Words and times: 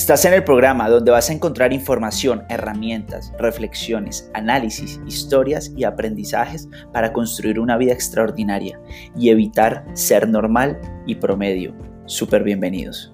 Estás 0.00 0.24
en 0.24 0.32
el 0.32 0.42
programa 0.44 0.88
donde 0.88 1.10
vas 1.10 1.28
a 1.28 1.34
encontrar 1.34 1.74
información, 1.74 2.46
herramientas, 2.48 3.34
reflexiones, 3.38 4.30
análisis, 4.32 4.98
historias 5.06 5.74
y 5.76 5.84
aprendizajes 5.84 6.70
para 6.90 7.12
construir 7.12 7.60
una 7.60 7.76
vida 7.76 7.92
extraordinaria 7.92 8.80
y 9.14 9.28
evitar 9.28 9.84
ser 9.92 10.26
normal 10.26 10.80
y 11.06 11.16
promedio. 11.16 11.76
Súper 12.06 12.44
bienvenidos. 12.44 13.12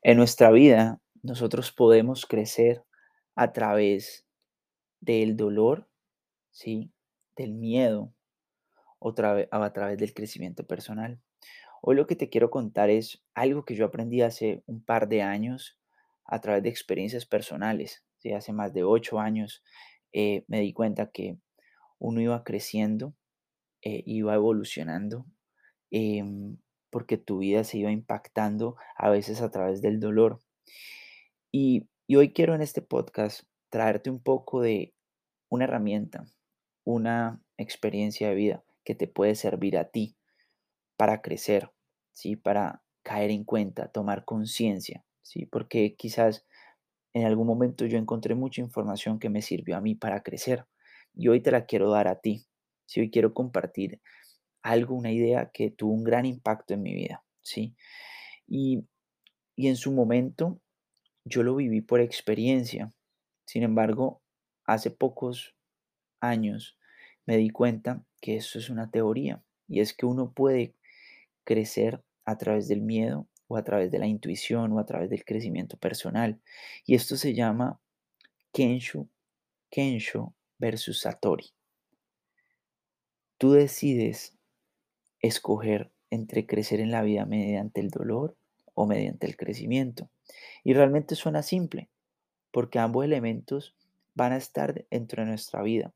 En 0.00 0.16
nuestra 0.16 0.50
vida 0.52 1.02
nosotros 1.22 1.70
podemos 1.70 2.24
crecer 2.24 2.82
a 3.34 3.52
través 3.52 4.24
del 5.00 5.36
dolor, 5.36 5.86
¿sí? 6.50 6.94
del 7.36 7.52
miedo 7.52 8.14
o 9.00 9.10
a 9.10 9.72
través 9.74 9.98
del 9.98 10.14
crecimiento 10.14 10.66
personal. 10.66 11.20
Hoy 11.82 11.96
lo 11.96 12.06
que 12.06 12.16
te 12.16 12.28
quiero 12.28 12.50
contar 12.50 12.90
es 12.90 13.22
algo 13.34 13.64
que 13.64 13.74
yo 13.74 13.86
aprendí 13.86 14.20
hace 14.20 14.62
un 14.66 14.84
par 14.84 15.08
de 15.08 15.22
años 15.22 15.78
a 16.26 16.40
través 16.40 16.62
de 16.62 16.68
experiencias 16.68 17.24
personales. 17.24 18.04
Hace 18.36 18.52
más 18.52 18.74
de 18.74 18.84
ocho 18.84 19.18
años 19.18 19.62
eh, 20.12 20.44
me 20.46 20.60
di 20.60 20.74
cuenta 20.74 21.10
que 21.10 21.38
uno 21.98 22.20
iba 22.20 22.44
creciendo, 22.44 23.14
eh, 23.82 24.02
iba 24.04 24.34
evolucionando, 24.34 25.24
em, 25.90 26.58
porque 26.90 27.16
tu 27.16 27.38
vida 27.38 27.64
se 27.64 27.78
iba 27.78 27.90
impactando 27.90 28.76
a 28.96 29.08
veces 29.08 29.40
a 29.40 29.50
través 29.50 29.80
del 29.80 30.00
dolor. 30.00 30.40
Y, 31.50 31.88
y 32.06 32.16
hoy 32.16 32.34
quiero 32.34 32.54
en 32.54 32.60
este 32.60 32.82
podcast 32.82 33.44
traerte 33.70 34.10
un 34.10 34.22
poco 34.22 34.60
de 34.60 34.94
una 35.48 35.64
herramienta, 35.64 36.26
una 36.84 37.42
experiencia 37.56 38.28
de 38.28 38.34
vida 38.34 38.64
que 38.84 38.94
te 38.94 39.06
puede 39.06 39.34
servir 39.34 39.78
a 39.78 39.90
ti 39.90 40.16
para 41.00 41.22
crecer, 41.22 41.72
¿sí? 42.12 42.36
Para 42.36 42.82
caer 43.02 43.30
en 43.30 43.44
cuenta, 43.44 43.88
tomar 43.90 44.26
conciencia, 44.26 45.02
¿sí? 45.22 45.46
Porque 45.46 45.96
quizás 45.96 46.44
en 47.14 47.24
algún 47.24 47.46
momento 47.46 47.86
yo 47.86 47.96
encontré 47.96 48.34
mucha 48.34 48.60
información 48.60 49.18
que 49.18 49.30
me 49.30 49.40
sirvió 49.40 49.78
a 49.78 49.80
mí 49.80 49.94
para 49.94 50.22
crecer 50.22 50.66
y 51.14 51.28
hoy 51.28 51.40
te 51.40 51.52
la 51.52 51.64
quiero 51.64 51.90
dar 51.90 52.06
a 52.06 52.20
ti. 52.20 52.44
Si 52.84 53.00
hoy 53.00 53.10
quiero 53.10 53.32
compartir 53.32 54.02
algo, 54.60 54.94
una 54.94 55.10
idea 55.10 55.50
que 55.54 55.70
tuvo 55.70 55.94
un 55.94 56.04
gran 56.04 56.26
impacto 56.26 56.74
en 56.74 56.82
mi 56.82 56.92
vida, 56.92 57.24
¿sí? 57.40 57.74
Y, 58.46 58.86
y 59.56 59.68
en 59.68 59.76
su 59.76 59.92
momento 59.92 60.60
yo 61.24 61.42
lo 61.42 61.56
viví 61.56 61.80
por 61.80 62.00
experiencia. 62.00 62.92
Sin 63.46 63.62
embargo, 63.62 64.20
hace 64.66 64.90
pocos 64.90 65.56
años 66.20 66.76
me 67.24 67.38
di 67.38 67.48
cuenta 67.48 68.04
que 68.20 68.36
eso 68.36 68.58
es 68.58 68.68
una 68.68 68.90
teoría 68.90 69.42
y 69.66 69.80
es 69.80 69.94
que 69.94 70.04
uno 70.04 70.34
puede 70.34 70.74
crecer 71.44 72.02
a 72.24 72.38
través 72.38 72.68
del 72.68 72.82
miedo 72.82 73.26
o 73.48 73.56
a 73.56 73.64
través 73.64 73.90
de 73.90 73.98
la 73.98 74.06
intuición 74.06 74.72
o 74.72 74.78
a 74.78 74.86
través 74.86 75.10
del 75.10 75.24
crecimiento 75.24 75.76
personal. 75.76 76.40
Y 76.86 76.94
esto 76.94 77.16
se 77.16 77.34
llama 77.34 77.80
Kensho, 78.52 79.08
Kensho 79.70 80.34
versus 80.58 81.00
Satori. 81.00 81.50
Tú 83.38 83.52
decides 83.52 84.36
escoger 85.20 85.90
entre 86.10 86.46
crecer 86.46 86.80
en 86.80 86.90
la 86.90 87.02
vida 87.02 87.24
mediante 87.26 87.80
el 87.80 87.90
dolor 87.90 88.36
o 88.74 88.86
mediante 88.86 89.26
el 89.26 89.36
crecimiento. 89.36 90.10
Y 90.64 90.74
realmente 90.74 91.14
suena 91.14 91.42
simple, 91.42 91.88
porque 92.50 92.78
ambos 92.78 93.04
elementos 93.04 93.74
van 94.14 94.32
a 94.32 94.36
estar 94.36 94.86
dentro 94.90 95.22
de 95.22 95.28
nuestra 95.28 95.62
vida 95.62 95.92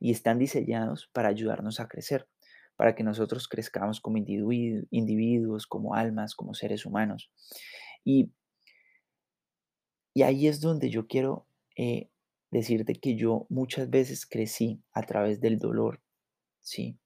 y 0.00 0.10
están 0.10 0.38
diseñados 0.38 1.08
para 1.12 1.28
ayudarnos 1.28 1.80
a 1.80 1.88
crecer 1.88 2.26
para 2.78 2.94
que 2.94 3.02
nosotros 3.02 3.48
crezcamos 3.48 4.00
como 4.00 4.18
individuos, 4.18 5.66
como 5.66 5.96
almas, 5.96 6.36
como 6.36 6.54
seres 6.54 6.86
humanos. 6.86 7.28
Y, 8.04 8.30
ahí 10.22 10.46
es 10.46 10.60
donde 10.60 10.88
yo 10.88 11.08
quiero 11.08 11.44
eh, 11.76 12.08
decirte 12.52 12.94
que 12.94 13.16
yo 13.16 13.46
muchas 13.48 13.90
veces 13.90 14.26
crecí 14.26 14.80
a 14.92 15.02
través 15.02 15.40
del 15.40 15.58
dolor, 15.58 16.00
¿sí? 16.60 16.96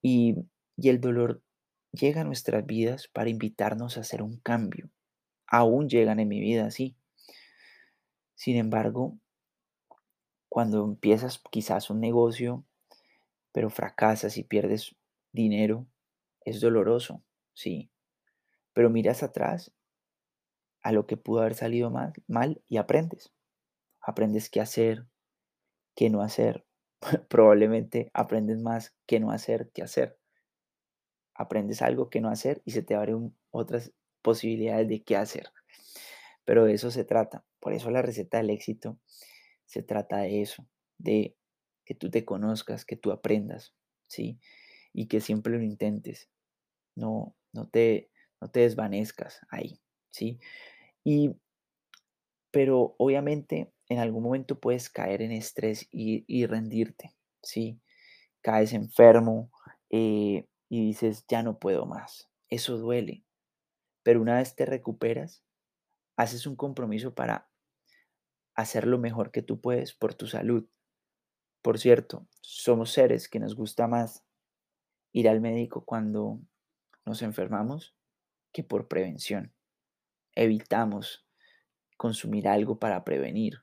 Y, 0.00 0.36
y 0.78 0.88
el 0.88 0.98
dolor 0.98 1.42
llega 1.92 2.22
a 2.22 2.24
nuestras 2.24 2.64
vidas 2.64 3.06
para 3.06 3.28
invitarnos 3.28 3.98
a 3.98 4.00
hacer 4.00 4.22
un 4.22 4.38
cambio. 4.38 4.88
Aún 5.46 5.90
llegan 5.90 6.20
en 6.20 6.28
mi 6.28 6.40
vida, 6.40 6.70
sí. 6.70 6.96
Sin 8.34 8.56
embargo, 8.56 9.18
cuando 10.48 10.82
empiezas 10.86 11.42
quizás 11.50 11.90
un 11.90 12.00
negocio, 12.00 12.64
pero 13.52 13.70
fracasas 13.70 14.36
y 14.36 14.44
pierdes 14.44 14.94
dinero, 15.32 15.86
es 16.44 16.60
doloroso, 16.60 17.22
sí. 17.52 17.90
Pero 18.72 18.90
miras 18.90 19.22
atrás 19.22 19.72
a 20.82 20.92
lo 20.92 21.06
que 21.06 21.16
pudo 21.16 21.40
haber 21.40 21.54
salido 21.54 21.90
mal, 21.90 22.12
mal 22.26 22.62
y 22.68 22.78
aprendes. 22.78 23.32
Aprendes 24.00 24.48
qué 24.48 24.60
hacer, 24.60 25.06
qué 25.94 26.10
no 26.10 26.22
hacer. 26.22 26.64
Probablemente 27.28 28.10
aprendes 28.14 28.58
más 28.58 28.94
qué 29.06 29.20
no 29.20 29.30
hacer 29.30 29.70
que 29.72 29.82
hacer. 29.82 30.18
Aprendes 31.34 31.82
algo 31.82 32.10
que 32.10 32.20
no 32.20 32.28
hacer 32.28 32.62
y 32.64 32.72
se 32.72 32.82
te 32.82 32.94
abren 32.94 33.34
otras 33.50 33.92
posibilidades 34.22 34.88
de 34.88 35.02
qué 35.02 35.16
hacer. 35.16 35.50
Pero 36.44 36.64
de 36.64 36.74
eso 36.74 36.90
se 36.90 37.04
trata. 37.04 37.44
Por 37.60 37.72
eso 37.72 37.90
la 37.90 38.02
receta 38.02 38.38
del 38.38 38.50
éxito 38.50 38.98
se 39.66 39.82
trata 39.82 40.18
de 40.18 40.42
eso, 40.42 40.66
de 40.98 41.36
que 41.84 41.94
tú 41.94 42.10
te 42.10 42.24
conozcas, 42.24 42.84
que 42.84 42.96
tú 42.96 43.12
aprendas, 43.12 43.74
¿sí? 44.06 44.38
Y 44.92 45.06
que 45.06 45.20
siempre 45.20 45.52
lo 45.52 45.62
intentes. 45.62 46.30
No, 46.96 47.34
no, 47.52 47.68
te, 47.68 48.10
no 48.40 48.50
te 48.50 48.60
desvanezcas 48.60 49.40
ahí, 49.50 49.80
¿sí? 50.10 50.38
Y, 51.04 51.36
pero 52.50 52.94
obviamente 52.98 53.72
en 53.88 53.98
algún 53.98 54.22
momento 54.22 54.60
puedes 54.60 54.88
caer 54.88 55.22
en 55.22 55.32
estrés 55.32 55.88
y, 55.90 56.46
rendirte, 56.46 57.14
¿sí? 57.42 57.80
Caes 58.40 58.72
enfermo 58.72 59.50
eh, 59.90 60.46
y 60.68 60.86
dices, 60.86 61.24
ya 61.28 61.42
no 61.42 61.58
puedo 61.58 61.86
más. 61.86 62.30
Eso 62.48 62.78
duele. 62.78 63.24
Pero 64.02 64.22
una 64.22 64.36
vez 64.36 64.54
te 64.54 64.64
recuperas, 64.64 65.42
haces 66.16 66.46
un 66.46 66.56
compromiso 66.56 67.14
para 67.14 67.50
hacer 68.54 68.86
lo 68.86 68.98
mejor 68.98 69.30
que 69.30 69.42
tú 69.42 69.60
puedes 69.60 69.92
por 69.92 70.14
tu 70.14 70.26
salud, 70.26 70.66
por 71.62 71.78
cierto, 71.78 72.26
somos 72.40 72.92
seres 72.92 73.28
que 73.28 73.38
nos 73.38 73.54
gusta 73.54 73.86
más 73.86 74.24
ir 75.12 75.28
al 75.28 75.40
médico 75.40 75.84
cuando 75.84 76.40
nos 77.04 77.22
enfermamos 77.22 77.94
que 78.52 78.64
por 78.64 78.88
prevención. 78.88 79.52
Evitamos 80.34 81.26
consumir 81.96 82.48
algo 82.48 82.78
para 82.78 83.04
prevenir. 83.04 83.58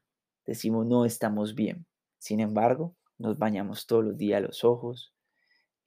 Decimos 0.46 0.86
no 0.86 1.06
estamos 1.06 1.56
bien. 1.56 1.88
Sin 2.20 2.40
embargo, 2.40 2.96
nos 3.18 3.38
bañamos 3.38 3.88
todos 3.88 4.04
los 4.04 4.18
días 4.18 4.42
los 4.42 4.64
ojos, 4.64 5.14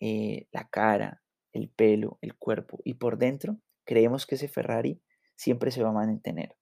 eh, 0.01 0.49
la 0.51 0.69
cara, 0.69 1.23
el 1.53 1.69
pelo, 1.69 2.19
el 2.21 2.37
cuerpo 2.37 2.81
y 2.85 2.95
por 2.95 3.19
dentro 3.19 3.59
creemos 3.85 4.27
que 4.27 4.37
ese 4.37 4.49
Ferrari 4.49 5.01
siempre 5.37 5.71
se 5.71 5.83
va 5.83 5.91
a 5.91 5.93
mantener 5.93 6.57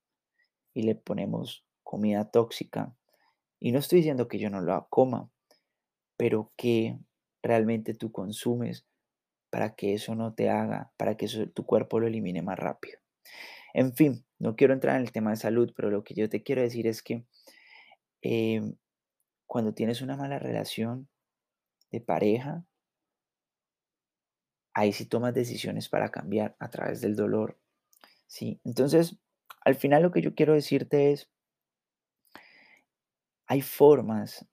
y 0.73 0.83
le 0.83 0.95
ponemos 0.95 1.65
comida 1.83 2.31
tóxica. 2.31 2.95
Y 3.61 3.73
no 3.73 3.79
estoy 3.79 3.99
diciendo 3.99 4.29
que 4.29 4.39
yo 4.39 4.51
no 4.51 4.61
lo 4.61 4.87
coma, 4.89 5.31
pero 6.19 6.53
que 6.57 6.99
realmente 7.43 7.95
tú 7.95 8.13
consumes 8.13 8.85
para 9.49 9.75
que 9.75 9.95
eso 9.95 10.15
no 10.15 10.35
te 10.35 10.51
haga, 10.51 10.93
para 10.99 11.17
que 11.17 11.27
tu 11.55 11.65
cuerpo 11.65 12.01
lo 12.01 12.07
elimine 12.07 12.43
más 12.43 12.59
rápido. 12.59 12.99
En 13.73 13.95
fin, 13.95 14.27
no 14.39 14.57
quiero 14.57 14.75
entrar 14.75 14.97
en 14.97 15.03
el 15.03 15.13
tema 15.13 15.31
de 15.31 15.37
salud, 15.37 15.73
pero 15.75 15.91
lo 15.91 16.05
que 16.05 16.15
yo 16.15 16.29
te 16.29 16.43
quiero 16.43 16.61
decir 16.61 16.87
es 16.87 17.03
que 17.03 17.25
em, 18.21 18.75
cuando 19.47 19.73
tienes 19.73 20.03
una 20.03 20.17
mala 20.17 20.39
relación 20.39 21.09
de 21.91 22.01
pareja, 22.01 22.67
ahí 24.75 24.93
sí 24.93 25.07
tomas 25.07 25.35
decisiones 25.35 25.89
para 25.89 26.11
cambiar 26.11 26.57
a 26.59 26.69
través 26.69 27.01
del 27.01 27.17
dolor. 27.17 27.59
¿sí? 28.27 28.61
Entonces, 28.65 29.17
al 29.65 29.77
final 29.77 30.03
lo 30.03 30.11
que 30.11 30.21
yo 30.21 30.35
quiero 30.35 30.55
decirte 30.55 31.13
es, 31.13 31.31
hay 33.47 33.63
formas 33.63 34.47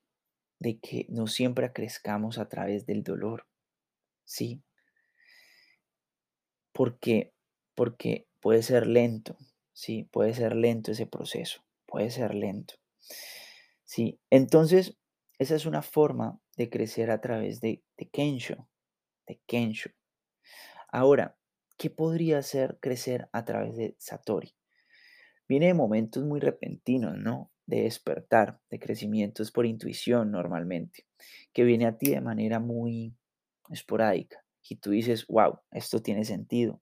de 0.65 0.79
que 0.79 1.05
no 1.09 1.27
siempre 1.27 1.71
crezcamos 1.71 2.39
a 2.39 2.49
través 2.49 2.87
del 2.87 3.03
dolor. 3.03 3.45
¿Sí? 4.23 4.63
Porque, 6.73 7.35
porque 7.75 8.27
puede 8.39 8.63
ser 8.63 8.87
lento, 8.87 9.37
¿sí? 9.73 10.09
Puede 10.11 10.33
ser 10.33 10.55
lento 10.55 10.91
ese 10.91 11.05
proceso, 11.05 11.63
puede 11.85 12.09
ser 12.09 12.33
lento. 12.33 12.73
¿Sí? 13.83 14.19
Entonces, 14.31 14.97
esa 15.37 15.53
es 15.53 15.67
una 15.67 15.83
forma 15.83 16.41
de 16.57 16.71
crecer 16.71 17.11
a 17.11 17.21
través 17.21 17.61
de, 17.61 17.83
de 17.95 18.09
Kensho, 18.09 18.67
de 19.27 19.39
Kensho. 19.45 19.91
Ahora, 20.87 21.37
¿qué 21.77 21.91
podría 21.91 22.41
ser 22.41 22.79
crecer 22.79 23.29
a 23.33 23.45
través 23.45 23.77
de 23.77 23.95
Satori? 23.99 24.55
Viene 25.47 25.67
de 25.67 25.75
momentos 25.75 26.23
muy 26.23 26.39
repentinos, 26.39 27.15
¿no? 27.19 27.51
De 27.65 27.83
despertar, 27.83 28.59
de 28.69 28.79
crecimiento, 28.79 29.41
es 29.41 29.51
por 29.51 29.65
intuición 29.65 30.31
normalmente, 30.31 31.05
que 31.53 31.63
viene 31.63 31.85
a 31.85 31.97
ti 31.97 32.11
de 32.11 32.21
manera 32.21 32.59
muy 32.59 33.15
esporádica 33.69 34.45
y 34.69 34.77
tú 34.77 34.91
dices, 34.91 35.27
wow, 35.27 35.59
esto 35.71 36.01
tiene 36.01 36.25
sentido, 36.25 36.81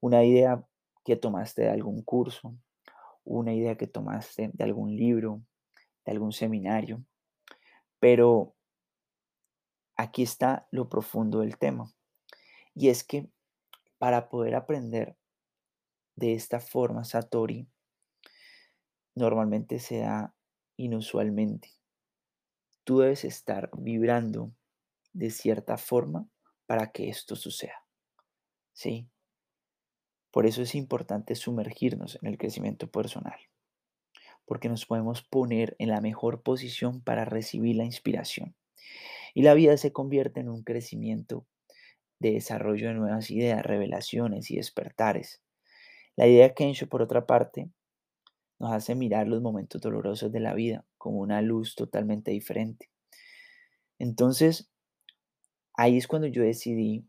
una 0.00 0.24
idea 0.24 0.64
que 1.04 1.16
tomaste 1.16 1.62
de 1.62 1.70
algún 1.70 2.02
curso, 2.02 2.56
una 3.24 3.52
idea 3.54 3.76
que 3.76 3.86
tomaste 3.86 4.50
de 4.52 4.64
algún 4.64 4.96
libro, 4.96 5.42
de 6.04 6.12
algún 6.12 6.32
seminario, 6.32 7.04
pero 7.98 8.54
aquí 9.96 10.22
está 10.22 10.66
lo 10.70 10.88
profundo 10.88 11.40
del 11.40 11.56
tema. 11.58 11.90
Y 12.74 12.88
es 12.88 13.04
que 13.04 13.28
para 13.98 14.28
poder 14.28 14.54
aprender 14.54 15.16
de 16.16 16.34
esta 16.34 16.60
forma 16.60 17.04
Satori, 17.04 17.68
normalmente 19.14 19.78
se 19.78 19.98
da 19.98 20.34
inusualmente. 20.76 21.70
Tú 22.84 23.00
debes 23.00 23.24
estar 23.24 23.70
vibrando 23.76 24.52
de 25.12 25.30
cierta 25.30 25.76
forma 25.76 26.28
para 26.66 26.90
que 26.90 27.08
esto 27.08 27.36
suceda. 27.36 27.84
¿Sí? 28.72 29.08
Por 30.30 30.46
eso 30.46 30.62
es 30.62 30.74
importante 30.74 31.34
sumergirnos 31.34 32.18
en 32.22 32.28
el 32.28 32.38
crecimiento 32.38 32.90
personal, 32.90 33.38
porque 34.46 34.70
nos 34.70 34.86
podemos 34.86 35.22
poner 35.22 35.76
en 35.78 35.90
la 35.90 36.00
mejor 36.00 36.42
posición 36.42 37.02
para 37.02 37.26
recibir 37.26 37.76
la 37.76 37.84
inspiración. 37.84 38.56
Y 39.34 39.42
la 39.42 39.54
vida 39.54 39.76
se 39.76 39.92
convierte 39.92 40.40
en 40.40 40.48
un 40.48 40.62
crecimiento 40.62 41.46
de 42.18 42.32
desarrollo 42.32 42.88
de 42.88 42.94
nuevas 42.94 43.30
ideas, 43.30 43.62
revelaciones 43.62 44.50
y 44.50 44.56
despertares. 44.56 45.42
La 46.16 46.26
idea 46.26 46.48
de 46.48 46.54
Kensho, 46.54 46.88
por 46.88 47.02
otra 47.02 47.26
parte, 47.26 47.68
nos 48.62 48.72
hace 48.72 48.94
mirar 48.94 49.26
los 49.26 49.42
momentos 49.42 49.80
dolorosos 49.80 50.30
de 50.30 50.38
la 50.38 50.54
vida 50.54 50.84
como 50.96 51.18
una 51.18 51.42
luz 51.42 51.74
totalmente 51.74 52.30
diferente. 52.30 52.88
Entonces, 53.98 54.70
ahí 55.74 55.98
es 55.98 56.06
cuando 56.06 56.28
yo 56.28 56.44
decidí 56.44 57.04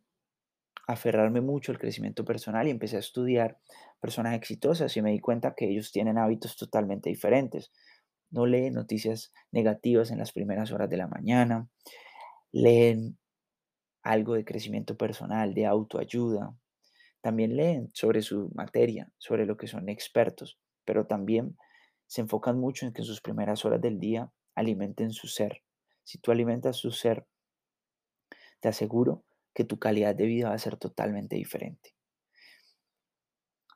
aferrarme 0.88 1.42
mucho 1.42 1.72
al 1.72 1.78
crecimiento 1.78 2.26
personal 2.26 2.68
y 2.68 2.72
empecé 2.72 2.96
a 2.96 3.00
estudiar 3.00 3.60
personas 4.02 4.36
exitosas 4.36 4.98
y 4.98 5.04
me 5.04 5.12
di 5.12 5.20
cuenta 5.20 5.54
que 5.56 5.70
ellos 5.70 5.92
tienen 5.92 6.18
hábitos 6.18 6.58
totalmente 6.58 7.12
diferentes. 7.12 7.72
No 8.32 8.48
leen 8.48 8.74
noticias 8.74 9.32
negativas 9.52 10.10
en 10.10 10.18
las 10.18 10.32
primeras 10.32 10.72
horas 10.72 10.90
de 10.90 10.98
la 10.98 11.08
mañana, 11.08 11.70
leen 12.52 13.20
algo 14.02 14.34
de 14.34 14.44
crecimiento 14.44 14.98
personal, 14.98 15.54
de 15.54 15.68
autoayuda, 15.68 16.56
también 17.22 17.56
leen 17.56 17.92
sobre 17.94 18.24
su 18.24 18.50
materia, 18.56 19.12
sobre 19.20 19.46
lo 19.46 19.56
que 19.56 19.68
son 19.68 19.88
expertos, 19.88 20.58
pero 20.86 21.06
también 21.06 21.58
se 22.08 22.22
enfocan 22.22 22.60
mucho 22.60 22.86
en 22.86 22.94
que 22.94 23.02
en 23.02 23.06
sus 23.06 23.22
primeras 23.22 23.66
horas 23.66 23.82
del 23.82 24.00
día 24.00 24.32
alimenten 24.56 25.12
su 25.12 25.28
ser. 25.28 25.64
Si 26.04 26.18
tú 26.18 26.32
alimentas 26.32 26.78
su 26.78 26.92
ser, 26.92 27.26
te 28.60 28.70
aseguro 28.70 29.24
que 29.54 29.64
tu 29.64 29.80
calidad 29.80 30.16
de 30.16 30.26
vida 30.26 30.50
va 30.50 30.56
a 30.56 30.60
ser 30.60 30.78
totalmente 30.78 31.36
diferente. 31.36 31.96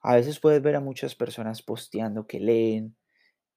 A 0.02 0.16
veces 0.16 0.40
puedes 0.40 0.62
ver 0.62 0.76
a 0.76 0.82
muchas 0.82 1.16
personas 1.16 1.62
posteando 1.62 2.28
que 2.28 2.40
leen, 2.40 2.96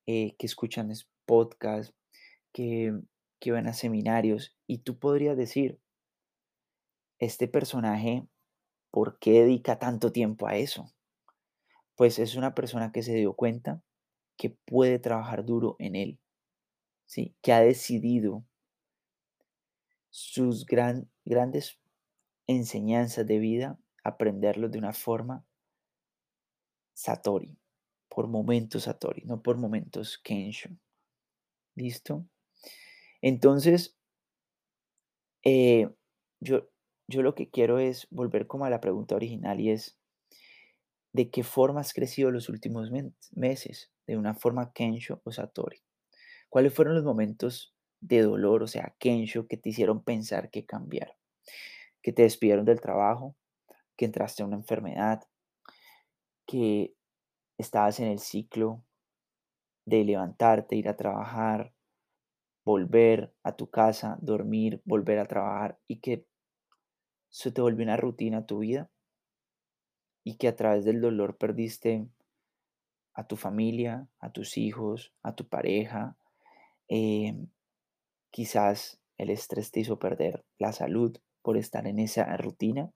eh, 0.07 0.35
que 0.37 0.47
escuchan 0.47 0.93
podcasts, 1.27 1.95
que, 2.53 2.93
que 3.39 3.53
van 3.53 3.69
a 3.69 3.73
seminarios 3.73 4.57
y 4.67 4.79
tú 4.79 4.99
podrías 4.99 5.37
decir, 5.37 5.79
este 7.19 7.49
personaje, 7.49 8.27
¿por 8.91 9.19
qué 9.19 9.43
dedica 9.43 9.79
tanto 9.79 10.11
tiempo 10.11 10.49
a 10.49 10.57
eso? 10.57 10.91
Pues 12.01 12.19
es 12.19 12.35
una 12.35 12.55
persona 12.55 12.93
que 12.93 13.03
se 13.03 13.15
dio 13.15 13.35
cuenta 13.35 13.83
que 14.39 14.49
puede 14.49 14.99
trabajar 14.99 15.45
duro 15.45 15.77
en 15.79 15.97
él, 15.97 16.19
¿sí? 17.05 17.37
que 17.43 17.53
ha 17.53 17.61
decidido 17.61 18.43
sus 20.09 20.65
gran, 20.65 21.11
grandes 21.27 21.79
enseñanzas 22.47 23.27
de 23.27 23.39
vida, 23.39 23.79
aprenderlos 24.03 24.71
de 24.71 24.79
una 24.79 24.95
forma 24.95 25.45
Satori, 26.95 27.59
por 28.09 28.29
momentos 28.29 28.85
Satori, 28.85 29.25
no 29.27 29.43
por 29.43 29.59
momentos 29.59 30.17
Kensho. 30.17 30.71
¿Listo? 31.75 32.27
Entonces, 33.21 33.95
eh, 35.45 35.91
yo, 36.41 36.67
yo 37.09 37.21
lo 37.21 37.35
que 37.35 37.51
quiero 37.51 37.79
es 37.79 38.09
volver 38.09 38.47
como 38.47 38.65
a 38.65 38.71
la 38.71 38.81
pregunta 38.81 39.17
original 39.17 39.61
y 39.61 39.69
es, 39.69 40.00
¿de 41.13 41.31
qué 41.31 41.43
forma 41.45 41.81
has 41.81 41.93
crecido 41.93 42.31
los 42.31 42.49
últimos 42.49 42.91
meses? 43.33 43.93
¿De 44.07 44.17
una 44.17 44.35
forma 44.35 44.73
Kensho 44.73 45.21
o 45.25 45.33
Satori? 45.33 45.83
¿Cuáles 46.49 46.75
fueron 46.75 46.95
los 46.95 47.05
momentos 47.05 47.75
de 48.01 48.23
dolor, 48.23 48.63
o 48.63 48.67
sea, 48.67 48.95
Kensho, 48.99 49.47
que 49.47 49.57
te 49.57 49.71
hicieron 49.71 50.03
pensar 50.03 50.51
que 50.51 50.67
cambiar? 50.67 51.17
que 52.03 52.13
te 52.13 52.23
despidieron 52.23 52.65
del 52.65 52.81
trabajo, 52.81 53.37
que 53.97 54.07
entraste 54.07 54.43
a 54.43 54.47
una 54.47 54.57
enfermedad, 54.57 55.23
que 56.47 56.95
estabas 57.59 58.01
en 58.01 58.09
el 58.09 58.19
ciclo 58.19 58.83
de 59.85 60.05
levantarte, 60.05 60.77
ir 60.77 60.89
a 60.89 60.97
trabajar, 60.97 61.73
volver 62.65 63.35
a 63.43 63.57
tu 63.57 63.69
casa, 63.71 64.19
dormir, 64.21 64.81
volver 64.85 65.19
a 65.19 65.27
trabajar 65.27 65.79
y 65.87 66.01
que 66.01 66.27
se 67.29 67.53
te 67.53 67.61
volvió 67.61 67.85
una 67.85 67.97
rutina 67.97 68.47
tu 68.47 68.61
vida 68.61 68.91
y 70.25 70.37
que 70.37 70.49
a 70.49 70.57
través 70.57 70.85
del 70.85 71.01
dolor 71.01 71.37
perdiste 71.37 72.07
a 73.15 73.27
tu 73.27 73.37
familia, 73.37 74.09
a 74.19 74.31
tus 74.31 74.57
hijos, 74.59 75.13
a 75.23 75.35
tu 75.35 75.49
pareja. 75.49 76.17
Em, 76.89 77.49
quizás 78.31 79.01
el 79.19 79.31
estrés 79.31 79.71
te 79.71 79.81
hizo 79.81 79.99
perder 79.99 80.45
la 80.59 80.73
salud, 80.73 81.19
por 81.43 81.57
estar 81.57 81.87
en 81.87 81.99
esa 81.99 82.37
rutina? 82.37 82.91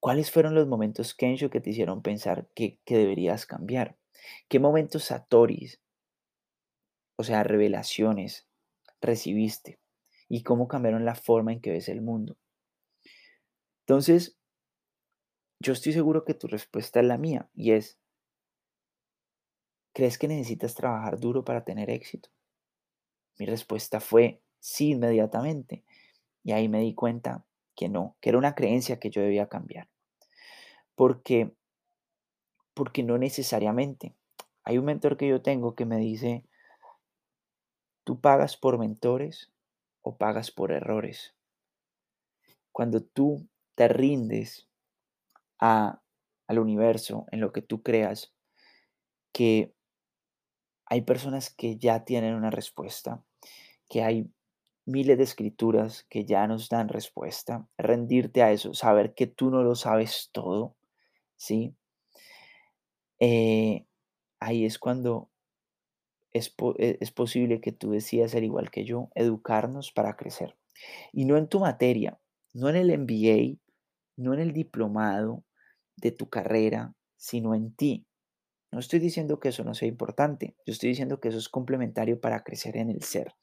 ¿Cuáles 0.00 0.30
fueron 0.30 0.54
los 0.54 0.68
momentos, 0.68 1.14
Kensho, 1.14 1.50
que 1.50 1.60
te 1.60 1.70
hicieron 1.70 2.02
pensar 2.02 2.48
que, 2.54 2.78
deberías 2.86 3.46
cambiar? 3.46 3.96
¿Qué 4.48 4.60
momentos 4.60 5.04
satoris, 5.04 5.80
o 7.16 7.24
sea, 7.24 7.42
revelaciones, 7.42 8.46
recibiste? 9.00 9.80
¿Y 10.28 10.42
cómo 10.42 10.68
cambiaron 10.68 11.04
la 11.04 11.14
forma 11.14 11.52
en 11.52 11.60
que 11.60 11.70
ves 11.70 11.88
el 11.88 12.00
mundo? 12.00 12.36
Entonces, 13.80 14.37
yo 15.60 15.72
estoy 15.72 15.92
seguro 15.92 16.24
que 16.24 16.34
tu 16.34 16.46
respuesta 16.46 17.00
es 17.00 17.06
la 17.06 17.18
mía 17.18 17.48
y 17.54 17.72
es, 17.72 17.98
¿crees 19.92 20.18
que 20.18 20.28
necesitas 20.28 20.74
trabajar 20.74 21.18
duro 21.18 21.44
para 21.44 21.64
tener 21.64 21.90
éxito? 21.90 22.30
Mi 23.38 23.46
respuesta 23.46 24.00
fue 24.00 24.40
sí 24.60 24.90
inmediatamente. 24.90 25.84
Y 26.44 26.52
ahí 26.52 26.68
me 26.68 26.80
di 26.80 26.94
cuenta 26.94 27.44
que 27.74 27.88
no, 27.88 28.16
que 28.20 28.30
era 28.30 28.38
una 28.38 28.54
creencia 28.54 28.98
que 28.98 29.10
yo 29.10 29.20
debía 29.20 29.48
cambiar. 29.48 29.88
Porque, 30.94 31.52
porque 32.74 33.02
no 33.02 33.18
necesariamente. 33.18 34.14
Hay 34.64 34.78
un 34.78 34.84
mentor 34.84 35.16
que 35.16 35.28
yo 35.28 35.42
tengo 35.42 35.74
que 35.74 35.86
me 35.86 35.98
dice, 35.98 36.44
tú 38.04 38.20
pagas 38.20 38.56
por 38.56 38.78
mentores 38.78 39.52
o 40.02 40.16
pagas 40.16 40.50
por 40.50 40.72
errores. 40.72 41.34
Cuando 42.72 43.02
tú 43.02 43.48
te 43.74 43.88
rindes 43.88 44.67
a, 45.60 46.00
al 46.46 46.58
universo, 46.58 47.26
en 47.30 47.40
lo 47.40 47.52
que 47.52 47.62
tú 47.62 47.82
creas, 47.82 48.32
que 49.32 49.74
hay 50.86 51.02
personas 51.02 51.50
que 51.50 51.76
ya 51.76 52.04
tienen 52.04 52.34
una 52.34 52.50
respuesta, 52.50 53.22
que 53.88 54.02
hay 54.02 54.30
miles 54.86 55.18
de 55.18 55.24
escrituras 55.24 56.06
que 56.08 56.24
ya 56.24 56.46
nos 56.46 56.68
dan 56.70 56.88
respuesta, 56.88 57.68
rendirte 57.76 58.42
a 58.42 58.52
eso, 58.52 58.72
saber 58.72 59.14
que 59.14 59.26
tú 59.26 59.50
no 59.50 59.62
lo 59.62 59.74
sabes 59.74 60.30
todo, 60.32 60.76
¿sí? 61.36 61.74
Eh, 63.20 63.84
ahí 64.40 64.64
es 64.64 64.78
cuando 64.78 65.30
es, 66.32 66.54
e, 66.78 66.98
es 67.00 67.10
posible 67.10 67.60
que 67.60 67.72
tú 67.72 67.90
decidas 67.90 68.30
ser 68.30 68.44
igual 68.44 68.70
que 68.70 68.84
yo, 68.84 69.10
educarnos 69.14 69.92
para 69.92 70.16
crecer. 70.16 70.56
Y 71.12 71.26
no 71.26 71.36
en 71.36 71.48
tu 71.48 71.60
materia, 71.60 72.18
no 72.54 72.68
en 72.70 72.76
el 72.76 72.90
MBA, 72.98 73.58
no 74.16 74.34
en 74.34 74.40
el 74.40 74.52
diplomado 74.52 75.44
de 76.00 76.12
tu 76.12 76.28
carrera, 76.28 76.94
sino 77.16 77.54
en 77.54 77.74
ti. 77.74 78.06
No 78.70 78.78
estoy 78.78 78.98
diciendo 78.98 79.40
que 79.40 79.48
eso 79.48 79.64
no 79.64 79.74
sea 79.74 79.88
importante, 79.88 80.54
yo 80.66 80.72
estoy 80.72 80.90
diciendo 80.90 81.20
que 81.20 81.28
eso 81.28 81.38
es 81.38 81.48
complementario 81.48 82.20
para 82.20 82.44
crecer 82.44 82.76
en 82.76 82.90
el 82.90 83.02
ser 83.02 83.34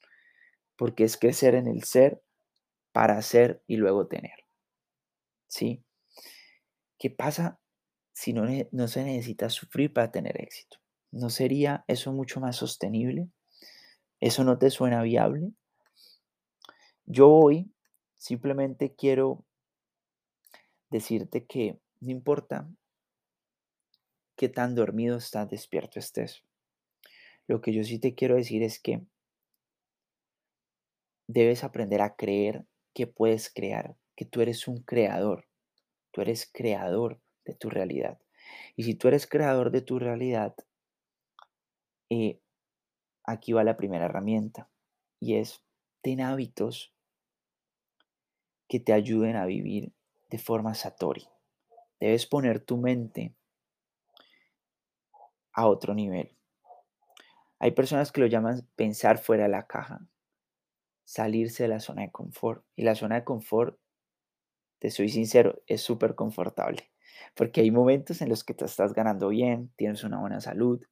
porque 0.76 1.04
es 1.04 1.16
crecer 1.16 1.54
en 1.54 1.66
el 1.66 1.82
ser 1.82 2.22
para 2.92 3.20
ser 3.22 3.62
y 3.66 3.76
luego 3.76 4.06
tener. 4.06 4.38
¿Sí? 5.48 5.82
¿Qué 6.98 7.10
pasa 7.10 7.60
si 8.12 8.32
no, 8.32 8.44
no 8.70 8.88
se 8.88 9.04
necesita 9.04 9.50
sufrir 9.50 9.92
para 9.92 10.10
tener 10.10 10.40
éxito? 10.40 10.78
¿No 11.10 11.30
sería 11.30 11.84
eso 11.88 12.12
mucho 12.12 12.40
más 12.40 12.56
sostenible? 12.56 13.28
¿Eso 14.20 14.44
no 14.44 14.58
te 14.58 14.70
suena 14.70 15.02
viable? 15.02 15.52
Yo 17.04 17.30
hoy 17.30 17.70
simplemente 18.16 18.94
quiero 18.94 19.44
decirte 20.90 21.44
que 21.46 21.78
no 22.06 22.12
importa 22.12 22.68
qué 24.36 24.48
tan 24.48 24.74
dormido 24.74 25.16
estás, 25.16 25.50
despierto 25.50 25.98
estés. 25.98 26.44
Lo 27.46 27.60
que 27.60 27.72
yo 27.72 27.84
sí 27.84 27.98
te 27.98 28.14
quiero 28.14 28.36
decir 28.36 28.62
es 28.62 28.80
que 28.80 29.02
debes 31.26 31.64
aprender 31.64 32.00
a 32.00 32.16
creer 32.16 32.64
que 32.94 33.06
puedes 33.06 33.52
crear, 33.52 33.96
que 34.14 34.24
tú 34.24 34.40
eres 34.40 34.68
un 34.68 34.82
creador. 34.82 35.46
Tú 36.12 36.22
eres 36.22 36.48
creador, 36.50 37.20
de 37.44 37.54
tu 37.54 37.70
realidad. 37.70 38.18
Y 38.74 38.84
si 38.84 38.94
tú 38.94 39.08
eres 39.08 39.26
creador 39.26 39.70
de 39.70 39.82
tu 39.82 39.98
realidad, 39.98 40.54
eh, 42.10 42.40
aquí 43.24 43.52
va 43.52 43.64
la 43.64 43.76
primera 43.76 44.06
herramienta 44.06 44.68
y 45.20 45.36
es 45.36 45.62
ten 46.02 46.20
hábitos 46.20 46.92
que 48.68 48.80
te 48.80 48.92
ayuden 48.92 49.36
a 49.36 49.46
vivir 49.46 49.92
de 50.30 50.38
forma 50.38 50.74
satori. 50.74 51.28
Debes 52.00 52.26
poner 52.26 52.60
tu 52.60 52.76
mente 52.76 53.34
a 55.52 55.66
otro 55.66 55.94
nivel. 55.94 56.36
Hay 57.58 57.72
personas 57.72 58.12
que 58.12 58.20
lo 58.20 58.26
llaman 58.26 58.66
pensar 58.76 59.18
fuera 59.18 59.44
de 59.44 59.48
la 59.50 59.66
caja, 59.66 60.00
salirse 61.04 61.64
de 61.64 61.68
la 61.70 61.80
zona 61.80 62.02
de 62.02 62.12
confort. 62.12 62.64
Y 62.76 62.82
la 62.82 62.94
zona 62.94 63.16
de 63.16 63.24
confort, 63.24 63.78
te 64.78 64.90
soy 64.90 65.08
sincero, 65.08 65.62
es 65.66 65.80
súper 65.82 66.14
confortable. 66.14 66.90
Porque 67.34 67.60
hay 67.62 67.70
momentos 67.70 68.20
en 68.20 68.28
los 68.28 68.44
que 68.44 68.54
te 68.54 68.64
estás 68.64 68.92
ganando 68.94 69.28
bien, 69.28 69.72
tienes 69.76 70.04
una 70.04 70.20
buena 70.20 70.40
salud, 70.40 70.82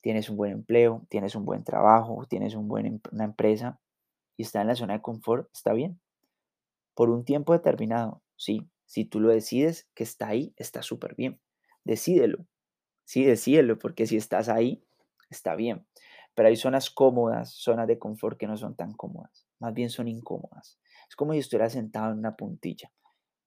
tienes 0.00 0.28
un 0.30 0.36
buen 0.36 0.52
empleo, 0.52 1.06
tienes 1.08 1.34
un 1.34 1.44
buen 1.44 1.64
trabajo, 1.64 2.26
tienes 2.28 2.54
un 2.54 2.68
buen, 2.68 2.86
em, 2.86 3.00
una 3.12 3.24
empresa 3.24 3.80
y 4.36 4.42
está 4.42 4.62
en 4.62 4.68
la 4.68 4.76
zona 4.76 4.94
de 4.94 5.02
confort, 5.02 5.48
está 5.54 5.72
bien. 5.72 6.00
Por 6.94 7.10
un 7.10 7.24
tiempo 7.24 7.52
determinado, 7.52 8.22
sí. 8.36 8.68
Si 8.94 9.04
tú 9.04 9.18
lo 9.18 9.30
decides 9.30 9.90
que 9.92 10.04
está 10.04 10.28
ahí, 10.28 10.54
está 10.56 10.80
súper 10.80 11.16
bien. 11.16 11.40
Decídelo. 11.82 12.46
Sí, 13.02 13.24
decídelo, 13.24 13.76
porque 13.76 14.06
si 14.06 14.16
estás 14.16 14.48
ahí, 14.48 14.84
está 15.30 15.56
bien. 15.56 15.84
Pero 16.36 16.46
hay 16.46 16.54
zonas 16.54 16.90
cómodas, 16.90 17.50
zonas 17.54 17.88
de 17.88 17.98
confort 17.98 18.38
que 18.38 18.46
no 18.46 18.56
son 18.56 18.76
tan 18.76 18.92
cómodas, 18.92 19.48
más 19.58 19.74
bien 19.74 19.90
son 19.90 20.06
incómodas. 20.06 20.78
Es 21.08 21.16
como 21.16 21.32
si 21.32 21.40
estuvieras 21.40 21.72
sentado 21.72 22.12
en 22.12 22.20
una 22.20 22.36
puntilla. 22.36 22.92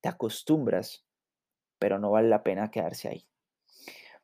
Te 0.01 0.09
acostumbras, 0.09 1.05
pero 1.79 1.97
no 1.97 2.11
vale 2.11 2.27
la 2.27 2.43
pena 2.43 2.69
quedarse 2.69 3.07
ahí. 3.07 3.25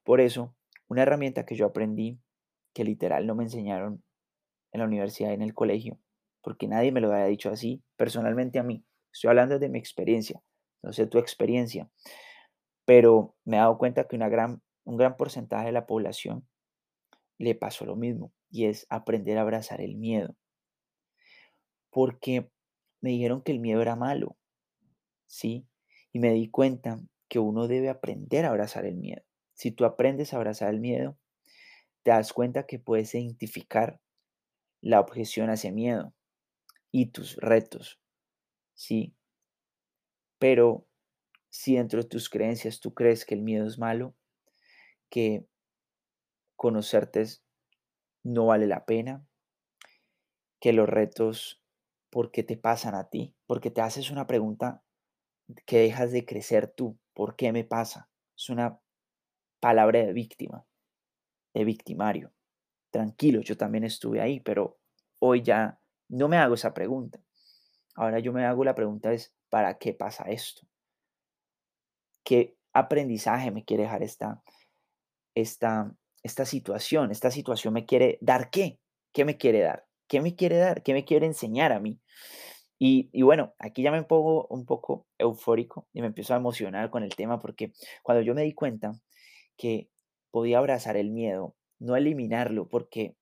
Por 0.03 0.19
eso, 0.19 0.57
una 0.89 1.03
herramienta 1.03 1.45
que 1.45 1.55
yo 1.55 1.67
aprendí, 1.67 2.19
que 2.73 2.83
literal 2.83 3.27
no 3.27 3.33
me 3.33 3.45
enseñaron 3.45 4.03
en 4.73 4.79
la 4.81 4.87
universidad, 4.87 5.31
en 5.31 5.41
el 5.41 5.53
colegio, 5.53 6.01
porque 6.41 6.67
nadie 6.67 6.91
me 6.91 6.99
lo 6.99 7.13
había 7.13 7.27
dicho 7.27 7.49
así, 7.49 7.81
personalmente 7.95 8.59
a 8.59 8.63
mí. 8.63 8.83
Estoy 9.13 9.29
hablando 9.29 9.57
de 9.57 9.69
mi 9.69 9.79
experiencia, 9.79 10.43
no 10.83 10.93
sé 10.93 11.07
tu 11.07 11.17
experiencia, 11.17 11.89
pero 12.85 13.35
me 13.45 13.57
he 13.57 13.59
dado 13.59 13.77
cuenta 13.77 14.07
que 14.07 14.15
una 14.15 14.29
gran, 14.29 14.61
un 14.83 14.97
gran 14.97 15.15
porcentaje 15.15 15.67
de 15.67 15.71
la 15.71 15.87
población 15.87 16.47
le 17.37 17.55
pasó 17.55 17.85
lo 17.85 17.95
mismo 17.95 18.33
y 18.51 18.65
es 18.65 18.85
aprender 18.89 19.37
a 19.37 19.41
abrazar 19.41 19.81
el 19.81 19.95
miedo. 19.95 20.35
Porque 21.89 22.51
me 23.01 23.11
dijeron 23.11 23.41
que 23.41 23.51
el 23.51 23.59
miedo 23.59 23.81
era 23.81 23.95
malo, 23.95 24.37
¿sí? 25.25 25.67
Y 26.11 26.19
me 26.19 26.31
di 26.31 26.49
cuenta 26.49 26.99
que 27.27 27.39
uno 27.39 27.67
debe 27.67 27.89
aprender 27.89 28.45
a 28.45 28.49
abrazar 28.49 28.85
el 28.85 28.97
miedo. 28.97 29.23
Si 29.53 29.71
tú 29.71 29.85
aprendes 29.85 30.33
a 30.33 30.37
abrazar 30.37 30.69
el 30.69 30.79
miedo, 30.79 31.17
te 32.03 32.11
das 32.11 32.33
cuenta 32.33 32.65
que 32.65 32.79
puedes 32.79 33.15
identificar 33.15 33.99
la 34.81 34.99
objeción 34.99 35.49
hacia 35.49 35.71
miedo 35.71 36.13
y 36.91 37.07
tus 37.07 37.37
retos, 37.37 37.99
¿sí? 38.73 39.15
Pero 40.39 40.85
si 41.49 41.75
dentro 41.75 42.01
de 42.01 42.09
tus 42.09 42.29
creencias 42.29 42.79
tú 42.79 42.93
crees 42.93 43.25
que 43.25 43.35
el 43.35 43.41
miedo 43.41 43.67
es 43.67 43.77
malo, 43.77 44.15
que 45.09 45.45
conocerte 46.55 47.25
no 48.23 48.47
vale 48.47 48.67
la 48.67 48.85
pena, 48.85 49.25
que 50.59 50.73
los 50.73 50.87
retos, 50.87 51.61
¿por 52.09 52.31
qué 52.31 52.43
te 52.43 52.57
pasan 52.57 52.95
a 52.95 53.09
ti? 53.09 53.35
Porque 53.45 53.69
te 53.69 53.81
haces 53.81 54.09
una 54.11 54.27
pregunta 54.27 54.81
que 55.65 55.79
dejas 55.79 56.11
de 56.11 56.25
crecer 56.25 56.67
tú. 56.67 56.97
¿Por 57.13 57.35
qué 57.35 57.51
me 57.51 57.63
pasa? 57.63 58.09
Es 58.35 58.49
una 58.49 58.79
palabra 59.59 59.99
de 59.99 60.13
víctima, 60.13 60.65
de 61.53 61.65
victimario. 61.65 62.33
Tranquilo, 62.91 63.41
yo 63.41 63.57
también 63.57 63.83
estuve 63.83 64.21
ahí, 64.21 64.39
pero 64.39 64.79
hoy 65.19 65.41
ya 65.41 65.79
no 66.07 66.27
me 66.27 66.37
hago 66.37 66.55
esa 66.55 66.73
pregunta. 66.73 67.19
Ahora 67.95 68.19
yo 68.19 68.33
me 68.33 68.45
hago 68.45 68.63
la 68.63 68.75
pregunta 68.75 69.13
es, 69.13 69.35
¿para 69.53 69.77
qué 69.77 69.93
pasa 69.93 70.23
esto? 70.23 70.65
¿Qué 72.23 72.57
aprendizaje 72.73 73.51
me 73.51 73.63
quiere 73.63 73.83
dejar 73.83 74.01
esta, 74.01 74.41
esta, 75.35 75.95
esta 76.23 76.45
situación? 76.45 77.11
¿Esta 77.11 77.29
situación 77.29 77.75
me 77.75 77.85
quiere 77.85 78.17
dar 78.19 78.49
qué? 78.49 78.79
¿Qué 79.11 79.25
me 79.25 79.37
quiere 79.37 79.59
dar? 79.59 79.85
¿Qué 80.07 80.21
me 80.21 80.35
quiere 80.35 80.57
dar? 80.57 80.81
¿Qué 80.81 80.93
me 80.93 81.05
quiere 81.05 81.27
enseñar 81.27 81.71
a 81.71 81.79
mí? 81.79 81.99
Y, 82.79 83.11
y, 83.13 83.21
bueno, 83.21 83.53
aquí 83.59 83.83
ya 83.83 83.91
me 83.91 84.01
pongo 84.01 84.47
un 84.47 84.65
poco 84.65 85.05
eufórico 85.19 85.87
y 85.93 86.01
me 86.01 86.07
empiezo 86.07 86.33
a 86.33 86.37
emocionar 86.37 86.89
con 86.89 87.03
el 87.03 87.15
tema 87.15 87.39
porque 87.39 87.73
cuando 88.01 88.23
yo 88.23 88.33
me 88.33 88.41
di 88.41 88.55
cuenta 88.55 88.93
que 89.55 89.87
podía 90.31 90.57
abrazar 90.57 90.97
el 90.97 91.11
miedo, 91.11 91.55
no 91.77 91.95
eliminarlo, 91.95 92.69
porque 92.69 93.15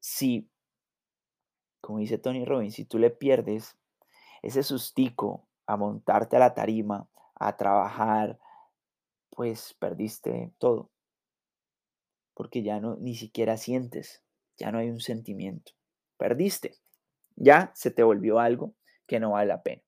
si, 0.00 0.50
como 1.80 2.00
dice 2.00 2.18
Tony 2.18 2.44
Robbins, 2.44 2.74
si 2.74 2.84
tú 2.84 2.98
le 2.98 3.10
pierdes 3.10 3.78
ese 4.42 4.62
sustico 4.62 5.48
a 5.66 5.76
montarte 5.76 6.36
a 6.36 6.40
la 6.40 6.54
tarima, 6.54 7.08
a 7.34 7.56
trabajar, 7.56 8.38
pues 9.30 9.74
perdiste 9.78 10.52
todo. 10.58 10.90
Porque 12.34 12.62
ya 12.62 12.80
no, 12.80 12.96
ni 12.96 13.14
siquiera 13.14 13.56
sientes, 13.56 14.22
ya 14.56 14.72
no 14.72 14.78
hay 14.78 14.90
un 14.90 15.00
sentimiento. 15.00 15.72
Perdiste. 16.16 16.76
Ya 17.36 17.70
se 17.74 17.90
te 17.90 18.02
volvió 18.02 18.38
algo 18.38 18.74
que 19.06 19.20
no 19.20 19.32
vale 19.32 19.48
la 19.48 19.62
pena. 19.62 19.82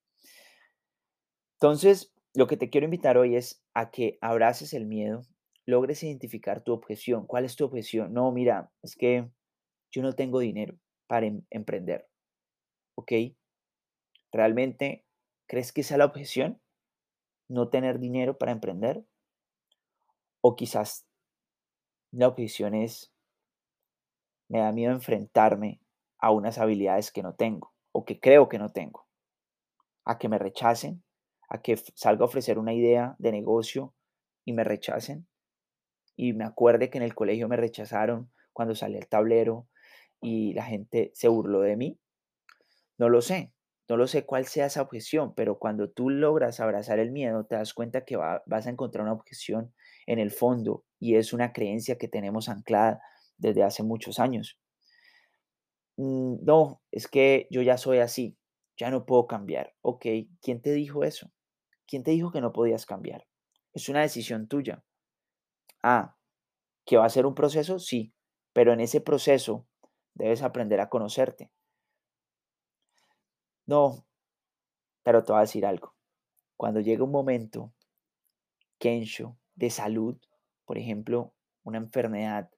Entonces, 1.55 2.12
lo 2.35 2.47
que 2.47 2.57
te 2.57 2.71
quiero 2.71 2.85
invitar 2.85 3.17
hoy 3.17 3.37
es 3.37 3.62
a 3.75 3.90
que 3.90 4.19
abraces 4.21 4.73
el 4.75 4.87
miedo, 4.87 5.23
logres 5.67 6.02
identificar 6.02 6.62
tu 6.62 6.73
objeción. 6.73 7.26
¿Cuál 7.26 7.45
es 7.45 7.57
tu 7.57 7.64
objeción? 7.64 8.12
No, 8.12 8.31
mira, 8.33 8.71
es 8.83 8.95
que 8.97 9.28
yo 9.90 10.02
no 10.02 10.14
tengo 10.14 10.38
dinero 10.38 10.78
para 11.07 11.26
em, 11.26 11.43
emprender. 11.50 12.09
¿Ok? 12.95 13.12
¿Realmente 14.33 15.05
crees 15.47 15.73
que 15.73 15.81
es 15.81 15.91
la 15.91 16.05
objeción? 16.05 16.61
¿No 17.49 17.69
tener 17.69 17.99
dinero 17.99 18.37
para 18.39 18.53
emprender? 18.53 19.05
O 20.41 20.55
quizás 20.55 21.07
la 22.11 22.29
objeción 22.29 22.75
es, 22.75 23.13
me 24.49 24.61
da 24.61 24.73
miedo 24.73 24.93
enfrentarme 24.93 25.81
a 26.19 26.31
unas 26.31 26.59
habilidades 26.59 27.13
que 27.13 27.23
no 27.23 27.35
tengo 27.35 27.73
o 27.93 28.05
que 28.05 28.21
creo 28.21 28.49
que 28.49 28.59
no 28.59 28.71
tengo, 28.71 29.07
a 30.05 30.19
que 30.19 30.29
me 30.29 30.39
rechacen, 30.39 31.03
a 31.49 31.61
que 31.61 31.77
salga 31.95 32.23
a 32.23 32.27
ofrecer 32.27 32.59
una 32.59 32.75
idea 32.75 33.17
de 33.19 33.33
negocio 33.33 33.95
y 34.45 34.53
me 34.53 34.65
rechacen. 34.65 35.27
Y 36.17 36.33
me 36.33 36.45
acuerde 36.45 36.91
que 36.91 36.99
en 36.99 37.05
el 37.05 37.15
colegio 37.15 37.49
me 37.49 37.57
rechazaron 37.57 38.31
cuando 38.53 38.75
salí 38.75 38.97
al 38.97 39.07
tablero 39.07 39.69
y 40.21 40.53
la 40.55 40.65
gente 40.65 41.11
se 41.15 41.29
burló 41.29 41.61
de 41.61 41.77
mí. 41.77 41.99
No 42.99 43.09
lo 43.09 43.23
sé, 43.23 43.53
no 43.88 43.97
lo 43.97 44.07
sé 44.07 44.25
cuál 44.26 44.47
sea 44.47 44.66
esa 44.66 44.83
objeción, 44.83 45.35
pero 45.35 45.59
cuando 45.59 45.90
tú 45.90 46.11
logras 46.11 46.61
abrazar 46.61 46.99
el 46.99 47.11
miedo, 47.11 47.45
te 47.47 47.57
das 47.57 47.75
cuenta 47.75 48.04
que 48.04 48.16
vas 48.16 48.66
a 48.66 48.71
encontrar 48.71 49.04
una 49.04 49.14
objeción 49.14 49.75
en 50.07 50.18
el 50.18 50.30
fondo 50.30 50.85
y 50.99 51.16
es 51.16 51.33
una 51.33 51.52
creencia 51.52 51.99
que 51.99 52.09
tenemos 52.09 52.49
anclada 52.49 53.00
desde 53.38 53.62
hace 53.64 53.83
muchos 53.83 54.18
años. 54.18 54.59
Mm, 55.97 56.45
no, 56.45 56.80
es 56.90 57.09
que 57.09 57.47
yo 57.50 57.62
ya 57.62 57.76
soy 57.76 57.99
así, 57.99 58.38
ya 58.76 58.90
no 58.90 59.04
puedo 59.07 59.26
cambiar. 59.26 59.75
Ok, 59.83 60.07
¿quién 60.40 60.62
te 60.62 60.73
dijo 60.73 61.04
eso? 61.04 61.30
¿Quién 61.87 62.04
te 62.04 62.12
dijo 62.12 62.33
que 62.33 62.40
no 62.40 62.52
podías 62.52 62.87
cambiar? 62.87 63.26
Es 63.75 63.88
una 63.88 64.02
decisión 64.02 64.49
tuya. 64.49 64.85
Ah, 65.83 66.16
¿que 66.87 66.97
va 66.99 67.07
a 67.07 67.11
ser 67.11 67.26
un 67.26 67.35
proceso? 67.35 67.78
Sí, 67.80 68.14
pero 68.52 68.73
en 68.73 68.80
ese 68.80 69.00
proceso 69.00 69.66
debes 70.14 70.42
aprender 70.42 70.80
a 70.80 70.88
conocerte. 70.90 71.50
No, 73.69 74.07
pero 75.03 75.23
te 75.23 75.31
voy 75.31 75.41
a 75.41 75.43
decir 75.43 75.67
algo. 75.67 75.95
Cuando 76.57 76.81
llega 76.81 77.05
un 77.05 77.11
momento, 77.11 77.75
Kensho, 78.79 79.37
de 79.57 79.69
salud, 79.69 80.17
por 80.65 80.79
ejemplo, 80.79 81.35
una 81.65 81.77
enfermedad 81.77 82.51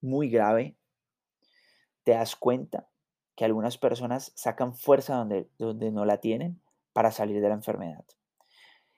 muy 0.00 0.30
grave, 0.30 0.76
te 2.04 2.12
das 2.12 2.36
cuenta 2.36 2.88
que 3.34 3.44
algunas 3.44 3.76
personas 3.76 4.30
sacan 4.36 4.76
fuerza 4.76 5.16
donde, 5.16 5.50
donde 5.58 5.90
no 5.90 6.04
la 6.04 6.18
tienen 6.18 6.62
para 6.92 7.10
salir 7.10 7.40
de 7.40 7.48
la 7.48 7.54
enfermedad. 7.54 8.04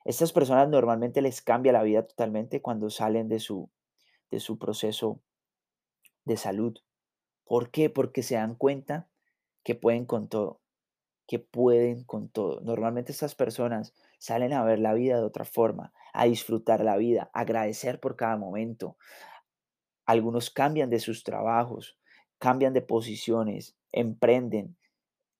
Estas 0.04 0.34
personas 0.34 0.68
normalmente 0.68 1.22
les 1.22 1.40
cambia 1.40 1.72
la 1.72 1.82
vida 1.82 2.06
totalmente 2.06 2.60
cuando 2.60 2.90
salen 2.90 3.28
de 3.30 3.40
su, 3.40 3.70
de 4.30 4.38
su 4.38 4.58
proceso 4.58 5.22
de 6.26 6.36
salud. 6.36 6.76
¿Por 7.46 7.70
qué? 7.70 7.88
Porque 7.88 8.22
se 8.22 8.34
dan 8.34 8.54
cuenta 8.54 9.08
que 9.62 9.74
pueden 9.74 10.04
con 10.04 10.28
todo, 10.28 10.60
que 11.26 11.38
pueden 11.38 12.04
con 12.04 12.28
todo. 12.28 12.60
Normalmente 12.60 13.12
estas 13.12 13.34
personas 13.34 13.94
salen 14.18 14.52
a 14.52 14.64
ver 14.64 14.78
la 14.78 14.94
vida 14.94 15.16
de 15.16 15.24
otra 15.24 15.44
forma, 15.44 15.92
a 16.12 16.26
disfrutar 16.26 16.84
la 16.84 16.96
vida, 16.96 17.30
a 17.32 17.40
agradecer 17.40 18.00
por 18.00 18.16
cada 18.16 18.36
momento. 18.36 18.96
Algunos 20.06 20.50
cambian 20.50 20.90
de 20.90 21.00
sus 21.00 21.24
trabajos, 21.24 21.98
cambian 22.38 22.74
de 22.74 22.82
posiciones, 22.82 23.76
emprenden, 23.92 24.76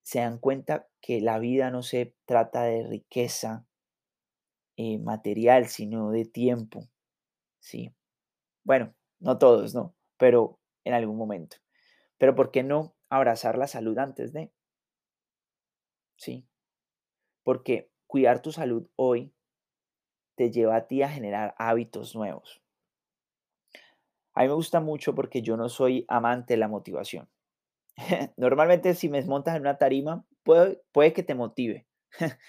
se 0.01 0.19
dan 0.19 0.39
cuenta 0.39 0.87
que 1.01 1.21
la 1.21 1.39
vida 1.39 1.71
no 1.71 1.81
se 1.81 2.15
trata 2.25 2.63
de 2.63 2.83
riqueza, 2.83 3.65
eh, 4.77 4.99
material, 4.99 5.67
sino 5.67 6.11
de 6.11 6.25
tiempo, 6.25 6.89
¿sí? 7.59 7.95
Bueno, 8.63 8.93
no 9.19 9.37
todos, 9.37 9.73
¿no? 9.73 9.95
Pero 10.17 10.59
en 10.83 10.93
algún 10.93 11.17
momento. 11.17 11.57
Pero 12.17 12.35
¿por 12.35 12.51
qué 12.51 12.63
no 12.63 12.95
abrazar 13.09 13.57
la 13.57 13.67
salud 13.67 13.97
antes 13.97 14.33
de? 14.33 14.51
Sí, 16.15 16.45
porque 17.43 17.89
cuidar 18.07 18.41
tu 18.41 18.51
salud 18.51 18.87
hoy 18.95 19.33
te 20.35 20.51
lleva 20.51 20.75
a 20.75 20.87
ti 20.87 21.01
a 21.01 21.09
generar 21.09 21.55
hábitos 21.57 22.15
nuevos. 22.15 22.61
A 24.33 24.41
mí 24.41 24.47
me 24.47 24.53
gusta 24.53 24.81
mucho 24.81 25.15
porque 25.15 25.41
yo 25.41 25.55
no 25.55 25.69
soy 25.69 26.05
amante 26.07 26.53
de 26.53 26.57
la 26.57 26.67
motivación. 26.67 27.29
Normalmente 28.37 28.93
si 28.93 29.09
me 29.09 29.21
montas 29.23 29.55
en 29.55 29.61
una 29.61 29.77
tarima, 29.77 30.25
puede, 30.43 30.81
puede 30.91 31.13
que 31.13 31.23
te 31.23 31.35
motive, 31.35 31.87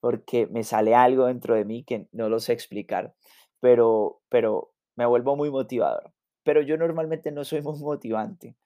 porque 0.00 0.46
me 0.48 0.64
sale 0.64 0.94
algo 0.94 1.26
dentro 1.26 1.54
de 1.54 1.64
mí 1.64 1.84
que 1.84 2.08
no 2.12 2.28
lo 2.28 2.40
sé 2.40 2.52
explicar, 2.52 3.14
pero, 3.60 4.20
pero 4.28 4.72
me 4.96 5.06
vuelvo 5.06 5.36
muy 5.36 5.50
motivador. 5.50 6.12
Pero 6.44 6.62
yo 6.62 6.76
normalmente 6.76 7.32
no 7.32 7.44
soy 7.44 7.62
muy 7.62 7.78
motivante. 7.80 8.56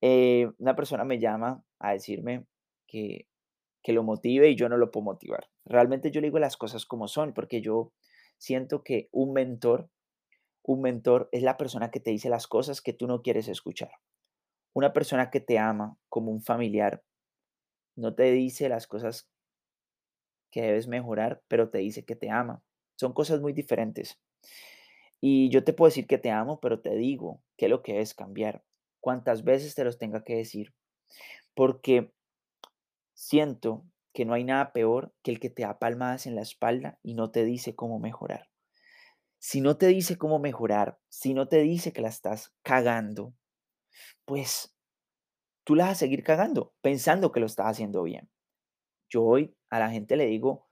Eh, 0.00 0.50
una 0.58 0.76
persona 0.76 1.04
me 1.04 1.18
llama 1.18 1.62
a 1.78 1.92
decirme 1.92 2.46
que, 2.86 3.26
que 3.84 3.92
lo 3.92 4.02
motive 4.02 4.48
y 4.48 4.56
yo 4.56 4.68
no 4.70 4.78
lo 4.78 4.90
puedo 4.90 5.04
motivar. 5.04 5.50
Realmente 5.66 6.10
yo 6.10 6.22
le 6.22 6.28
digo 6.28 6.38
las 6.38 6.56
cosas 6.56 6.86
como 6.86 7.06
son, 7.06 7.34
porque 7.34 7.60
yo 7.60 7.92
siento 8.38 8.82
que 8.82 9.10
un 9.12 9.34
mentor, 9.34 9.90
un 10.62 10.80
mentor 10.80 11.28
es 11.32 11.42
la 11.42 11.58
persona 11.58 11.90
que 11.90 12.00
te 12.00 12.10
dice 12.10 12.30
las 12.30 12.48
cosas 12.48 12.80
que 12.80 12.94
tú 12.94 13.06
no 13.06 13.20
quieres 13.20 13.46
escuchar. 13.46 13.90
Una 14.72 14.94
persona 14.94 15.30
que 15.30 15.40
te 15.40 15.58
ama 15.58 15.98
como 16.08 16.32
un 16.32 16.40
familiar 16.40 17.04
no 17.94 18.14
te 18.14 18.32
dice 18.32 18.70
las 18.70 18.86
cosas 18.86 19.28
que 20.50 20.62
debes 20.62 20.88
mejorar, 20.88 21.42
pero 21.46 21.68
te 21.68 21.78
dice 21.78 22.06
que 22.06 22.16
te 22.16 22.30
ama. 22.30 22.62
Son 22.96 23.12
cosas 23.12 23.42
muy 23.42 23.52
diferentes. 23.52 24.18
Y 25.20 25.50
yo 25.50 25.62
te 25.62 25.74
puedo 25.74 25.90
decir 25.90 26.06
que 26.06 26.16
te 26.16 26.30
amo, 26.30 26.58
pero 26.58 26.80
te 26.80 26.96
digo 26.96 27.42
que 27.58 27.68
lo 27.68 27.82
que 27.82 27.92
debes 27.92 28.14
cambiar. 28.14 28.64
Cuantas 29.00 29.44
veces 29.44 29.74
te 29.74 29.84
los 29.84 29.98
tenga 29.98 30.24
que 30.24 30.36
decir. 30.36 30.72
Porque 31.54 32.13
siento 33.14 33.84
que 34.12 34.24
no 34.24 34.34
hay 34.34 34.44
nada 34.44 34.72
peor 34.72 35.14
que 35.22 35.30
el 35.32 35.40
que 35.40 35.50
te 35.50 35.62
da 35.62 35.78
palmadas 35.78 36.26
en 36.26 36.34
la 36.34 36.42
espalda 36.42 36.98
y 37.02 37.14
no 37.14 37.30
te 37.30 37.44
dice 37.44 37.74
cómo 37.74 37.98
mejorar. 37.98 38.48
Si 39.38 39.60
no 39.60 39.76
te 39.76 39.88
dice 39.88 40.16
cómo 40.16 40.38
mejorar, 40.38 40.98
si 41.08 41.34
no 41.34 41.48
te 41.48 41.58
dice 41.58 41.92
que 41.92 42.00
la 42.00 42.08
estás 42.08 42.54
cagando, 42.62 43.34
pues 44.24 44.74
tú 45.64 45.74
la 45.74 45.86
vas 45.86 45.92
a 45.92 45.96
seguir 45.96 46.22
cagando 46.22 46.74
pensando 46.80 47.32
que 47.32 47.40
lo 47.40 47.46
estás 47.46 47.66
haciendo 47.66 48.02
bien. 48.02 48.30
Yo 49.08 49.22
hoy 49.24 49.56
a 49.70 49.78
la 49.78 49.90
gente 49.90 50.16
le 50.16 50.26
digo, 50.26 50.68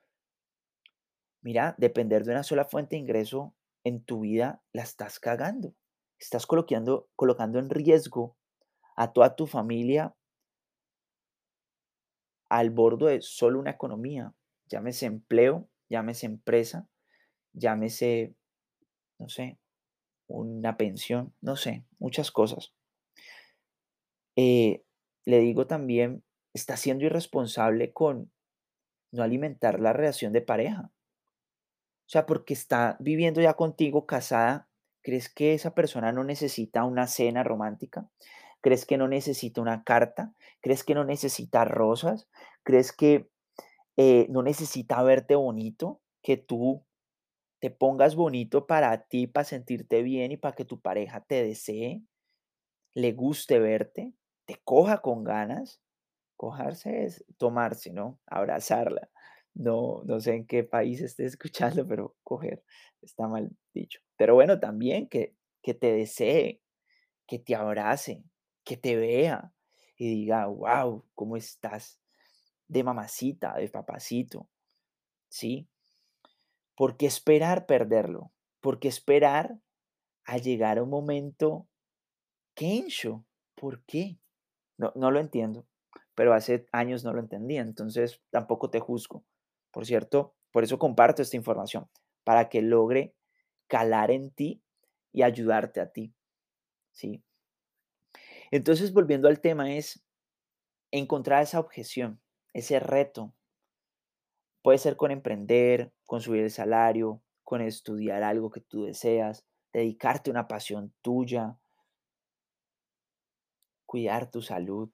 mira, 1.42 1.74
depender 1.78 2.24
de 2.24 2.32
una 2.32 2.42
sola 2.42 2.64
fuente 2.64 2.96
de 2.96 3.00
ingreso 3.00 3.54
en 3.84 4.04
tu 4.04 4.20
vida 4.20 4.62
la 4.72 4.82
estás 4.82 5.18
cagando. 5.18 5.74
Estás 6.18 6.46
colocando, 6.46 7.08
colocando 7.16 7.58
en 7.58 7.68
riesgo 7.68 8.36
a 8.96 9.12
toda 9.12 9.34
tu 9.34 9.46
familia 9.46 10.14
al 12.52 12.68
borde 12.68 13.12
de 13.12 13.22
solo 13.22 13.58
una 13.58 13.70
economía, 13.70 14.34
llámese 14.66 15.06
empleo, 15.06 15.70
llámese 15.88 16.26
empresa, 16.26 16.86
llámese, 17.54 18.34
no 19.18 19.30
sé, 19.30 19.58
una 20.26 20.76
pensión, 20.76 21.34
no 21.40 21.56
sé, 21.56 21.86
muchas 21.98 22.30
cosas. 22.30 22.74
Eh, 24.36 24.84
le 25.24 25.38
digo 25.38 25.66
también, 25.66 26.24
está 26.52 26.76
siendo 26.76 27.06
irresponsable 27.06 27.94
con 27.94 28.30
no 29.12 29.22
alimentar 29.22 29.80
la 29.80 29.94
relación 29.94 30.34
de 30.34 30.42
pareja. 30.42 30.90
O 32.06 32.10
sea, 32.12 32.26
porque 32.26 32.52
está 32.52 32.98
viviendo 33.00 33.40
ya 33.40 33.54
contigo 33.54 34.04
casada, 34.04 34.68
¿crees 35.00 35.30
que 35.32 35.54
esa 35.54 35.74
persona 35.74 36.12
no 36.12 36.22
necesita 36.22 36.84
una 36.84 37.06
cena 37.06 37.44
romántica? 37.44 38.10
¿Crees 38.62 38.86
que 38.86 38.96
no 38.96 39.08
necesita 39.08 39.60
una 39.60 39.84
carta? 39.84 40.34
¿Crees 40.62 40.84
que 40.84 40.94
no 40.94 41.04
necesita 41.04 41.64
rosas? 41.64 42.28
¿Crees 42.62 42.92
que 42.92 43.28
eh, 43.96 44.26
no 44.30 44.42
necesita 44.42 45.02
verte 45.02 45.34
bonito? 45.34 46.00
Que 46.22 46.36
tú 46.38 46.84
te 47.60 47.70
pongas 47.70 48.16
bonito 48.16 48.66
para 48.66 49.04
ti, 49.04 49.26
para 49.26 49.44
sentirte 49.44 50.02
bien 50.02 50.32
y 50.32 50.36
para 50.36 50.54
que 50.54 50.64
tu 50.64 50.80
pareja 50.80 51.20
te 51.20 51.44
desee, 51.44 52.02
le 52.94 53.12
guste 53.12 53.58
verte, 53.58 54.14
te 54.46 54.60
coja 54.64 54.98
con 55.02 55.24
ganas. 55.24 55.80
Cojarse 56.36 57.04
es 57.04 57.24
tomarse, 57.38 57.92
¿no? 57.92 58.18
Abrazarla. 58.26 59.08
No, 59.54 60.02
no 60.04 60.18
sé 60.20 60.34
en 60.34 60.46
qué 60.46 60.64
país 60.64 61.00
esté 61.00 61.24
escuchando, 61.26 61.86
pero 61.86 62.16
coger 62.24 62.64
está 63.00 63.28
mal 63.28 63.50
dicho. 63.74 64.00
Pero 64.16 64.34
bueno, 64.34 64.58
también 64.58 65.08
que, 65.08 65.36
que 65.62 65.74
te 65.74 65.92
desee, 65.92 66.62
que 67.26 67.38
te 67.38 67.54
abrace, 67.54 68.24
que 68.64 68.76
te 68.76 68.96
vea 68.96 69.52
y 69.96 70.08
diga, 70.08 70.46
wow, 70.46 71.04
¿cómo 71.14 71.36
estás? 71.36 72.00
De 72.68 72.82
mamacita, 72.82 73.54
de 73.54 73.68
papacito, 73.68 74.48
¿sí? 75.28 75.68
¿Por 76.76 76.96
qué 76.96 77.06
esperar 77.06 77.66
perderlo? 77.66 78.32
¿Por 78.60 78.78
qué 78.78 78.88
esperar 78.88 79.58
a 80.24 80.38
llegar 80.38 80.78
a 80.78 80.82
un 80.82 80.90
momento 80.90 81.68
Kensho? 82.54 83.24
¿Por 83.54 83.84
qué? 83.84 84.18
No, 84.78 84.92
no 84.94 85.10
lo 85.10 85.20
entiendo, 85.20 85.66
pero 86.14 86.34
hace 86.34 86.66
años 86.72 87.04
no 87.04 87.12
lo 87.12 87.20
entendía, 87.20 87.60
entonces 87.60 88.22
tampoco 88.30 88.70
te 88.70 88.80
juzgo. 88.80 89.24
Por 89.70 89.86
cierto, 89.86 90.34
por 90.50 90.64
eso 90.64 90.78
comparto 90.78 91.22
esta 91.22 91.36
información, 91.36 91.88
para 92.24 92.48
que 92.48 92.62
logre 92.62 93.14
calar 93.66 94.10
en 94.10 94.30
ti 94.30 94.62
y 95.12 95.22
ayudarte 95.22 95.80
a 95.80 95.92
ti. 95.92 96.14
¿sí? 96.92 97.22
Entonces, 98.52 98.92
volviendo 98.92 99.28
al 99.28 99.40
tema, 99.40 99.74
es 99.74 100.04
encontrar 100.90 101.42
esa 101.42 101.58
objeción, 101.58 102.20
ese 102.52 102.78
reto. 102.80 103.32
Puede 104.60 104.76
ser 104.76 104.96
con 104.96 105.10
emprender, 105.10 105.90
con 106.04 106.20
subir 106.20 106.42
el 106.42 106.50
salario, 106.50 107.22
con 107.44 107.62
estudiar 107.62 108.22
algo 108.22 108.50
que 108.50 108.60
tú 108.60 108.84
deseas, 108.84 109.46
dedicarte 109.72 110.28
a 110.28 110.32
una 110.32 110.48
pasión 110.48 110.92
tuya, 111.00 111.56
cuidar 113.86 114.30
tu 114.30 114.42
salud, 114.42 114.90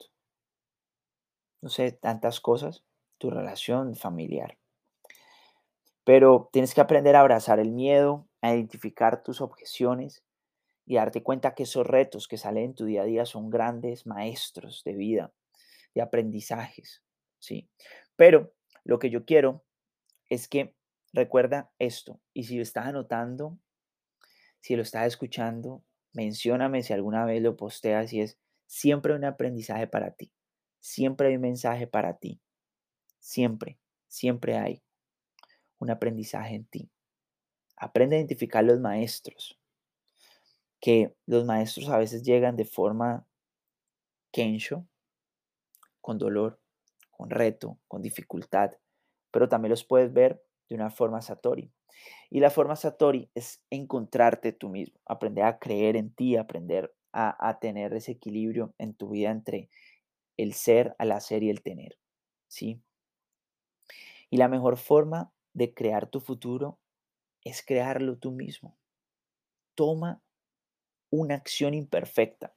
no 1.60 1.68
sé, 1.68 1.90
tantas 1.90 2.38
cosas, 2.40 2.84
tu 3.18 3.28
relación 3.28 3.96
familiar. 3.96 4.56
Pero 6.04 6.48
tienes 6.52 6.74
que 6.74 6.80
aprender 6.80 7.16
a 7.16 7.20
abrazar 7.20 7.58
el 7.58 7.72
miedo, 7.72 8.28
a 8.40 8.54
identificar 8.54 9.24
tus 9.24 9.40
objeciones 9.40 10.22
y 10.88 10.94
darte 10.94 11.22
cuenta 11.22 11.54
que 11.54 11.64
esos 11.64 11.86
retos 11.86 12.26
que 12.28 12.38
salen 12.38 12.64
en 12.64 12.74
tu 12.74 12.86
día 12.86 13.02
a 13.02 13.04
día 13.04 13.26
son 13.26 13.50
grandes 13.50 14.06
maestros 14.06 14.82
de 14.84 14.94
vida, 14.94 15.34
de 15.94 16.00
aprendizajes, 16.00 17.02
¿sí? 17.38 17.68
Pero 18.16 18.54
lo 18.84 18.98
que 18.98 19.10
yo 19.10 19.26
quiero 19.26 19.66
es 20.30 20.48
que 20.48 20.74
recuerda 21.12 21.70
esto 21.78 22.22
y 22.32 22.44
si 22.44 22.56
lo 22.56 22.62
estás 22.62 22.86
anotando, 22.86 23.58
si 24.60 24.76
lo 24.76 24.82
estás 24.82 25.06
escuchando, 25.06 25.84
mencióname 26.14 26.82
si 26.82 26.94
alguna 26.94 27.26
vez 27.26 27.42
lo 27.42 27.54
posteas 27.54 28.10
y 28.14 28.22
es 28.22 28.38
siempre 28.66 29.14
un 29.14 29.26
aprendizaje 29.26 29.88
para 29.88 30.12
ti, 30.12 30.32
siempre 30.80 31.28
hay 31.28 31.34
un 31.34 31.42
mensaje 31.42 31.86
para 31.86 32.16
ti, 32.16 32.40
siempre, 33.18 33.78
siempre 34.06 34.56
hay 34.56 34.82
un 35.80 35.90
aprendizaje 35.90 36.54
en 36.54 36.64
ti. 36.64 36.90
Aprende 37.76 38.16
a 38.16 38.20
identificar 38.20 38.64
los 38.64 38.80
maestros, 38.80 39.57
que 40.80 41.14
los 41.26 41.44
maestros 41.44 41.88
a 41.88 41.98
veces 41.98 42.22
llegan 42.22 42.56
de 42.56 42.64
forma 42.64 43.26
kensho, 44.32 44.86
con 46.00 46.18
dolor, 46.18 46.60
con 47.10 47.30
reto, 47.30 47.78
con 47.88 48.02
dificultad, 48.02 48.72
pero 49.30 49.48
también 49.48 49.70
los 49.70 49.84
puedes 49.84 50.12
ver 50.12 50.42
de 50.68 50.74
una 50.74 50.90
forma 50.90 51.20
satori. 51.20 51.72
Y 52.30 52.40
la 52.40 52.50
forma 52.50 52.76
satori 52.76 53.30
es 53.34 53.62
encontrarte 53.70 54.52
tú 54.52 54.68
mismo, 54.68 55.00
aprender 55.06 55.44
a 55.44 55.58
creer 55.58 55.96
en 55.96 56.12
ti, 56.14 56.36
aprender 56.36 56.94
a, 57.12 57.58
tener 57.60 57.94
ese 57.94 58.12
equilibrio 58.12 58.74
en 58.78 58.94
tu 58.94 59.08
vida 59.10 59.30
entre 59.30 59.68
el 60.36 60.52
ser, 60.52 60.94
al 60.98 61.12
hacer 61.12 61.42
y 61.42 61.50
el 61.50 61.62
tener. 61.62 61.98
¿sí? 62.46 62.80
Y 64.30 64.36
la 64.36 64.48
mejor 64.48 64.76
forma 64.76 65.32
de 65.52 65.74
crear 65.74 66.08
tu 66.08 66.20
futuro 66.20 66.78
es 67.42 67.64
crearlo 67.64 68.18
tú 68.18 68.30
mismo. 68.30 68.76
Toma 69.74 70.22
una 71.10 71.34
acción 71.34 71.74
imperfecta. 71.74 72.52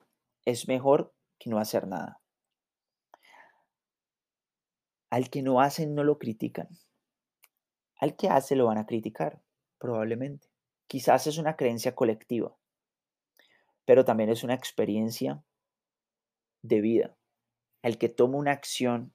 Es 0.46 0.68
mejor 0.68 1.14
que 1.40 1.50
no 1.50 1.60
hacer 1.60 1.88
nada. 1.88 2.22
Al 5.10 5.30
que 5.30 5.42
no 5.42 5.60
hacen 5.62 5.94
no 5.96 6.04
lo 6.04 6.18
critican. 6.18 6.70
Al 7.98 8.16
que 8.16 8.30
hace 8.30 8.56
lo 8.56 8.66
van 8.66 8.78
a 8.78 8.86
criticar, 8.86 9.42
probablemente. 9.78 10.48
Quizás 10.88 11.28
es 11.28 11.38
una 11.38 11.56
creencia 11.56 11.96
colectiva, 11.96 12.58
pero 13.86 14.04
también 14.06 14.30
es 14.30 14.44
una 14.44 14.54
experiencia 14.54 15.44
de 16.62 16.82
vida. 16.82 17.18
El 17.82 17.98
que 17.98 18.10
toma 18.10 18.38
una 18.38 18.52
acción, 18.52 19.14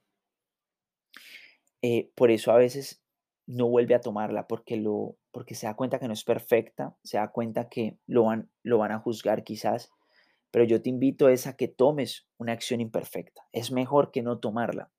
eh, 1.81 2.11
por 2.15 2.31
eso 2.31 2.51
a 2.51 2.57
veces 2.57 3.01
no 3.47 3.67
vuelve 3.67 3.95
a 3.95 4.01
tomarla 4.01 4.45
porque, 4.47 4.75
lo, 4.75 5.17
porque 5.31 5.55
se 5.55 5.65
da 5.67 5.75
cuenta 5.75 5.99
que 5.99 6.07
no 6.07 6.13
es 6.13 6.23
perfecta, 6.23 6.95
se 7.03 7.17
da 7.17 7.31
cuenta 7.31 7.69
que 7.69 7.97
lo 8.05 8.25
van, 8.25 8.51
lo 8.61 8.77
van 8.77 8.91
a 8.91 8.99
juzgar 8.99 9.43
quizás, 9.43 9.89
pero 10.51 10.65
yo 10.65 10.81
te 10.81 10.89
invito 10.89 11.29
es 11.29 11.47
a 11.47 11.55
que 11.55 11.67
tomes 11.67 12.27
una 12.37 12.51
acción 12.51 12.81
imperfecta. 12.81 13.47
Es 13.51 13.71
mejor 13.71 14.11
que 14.11 14.21
no 14.21 14.39
tomarla. 14.39 14.91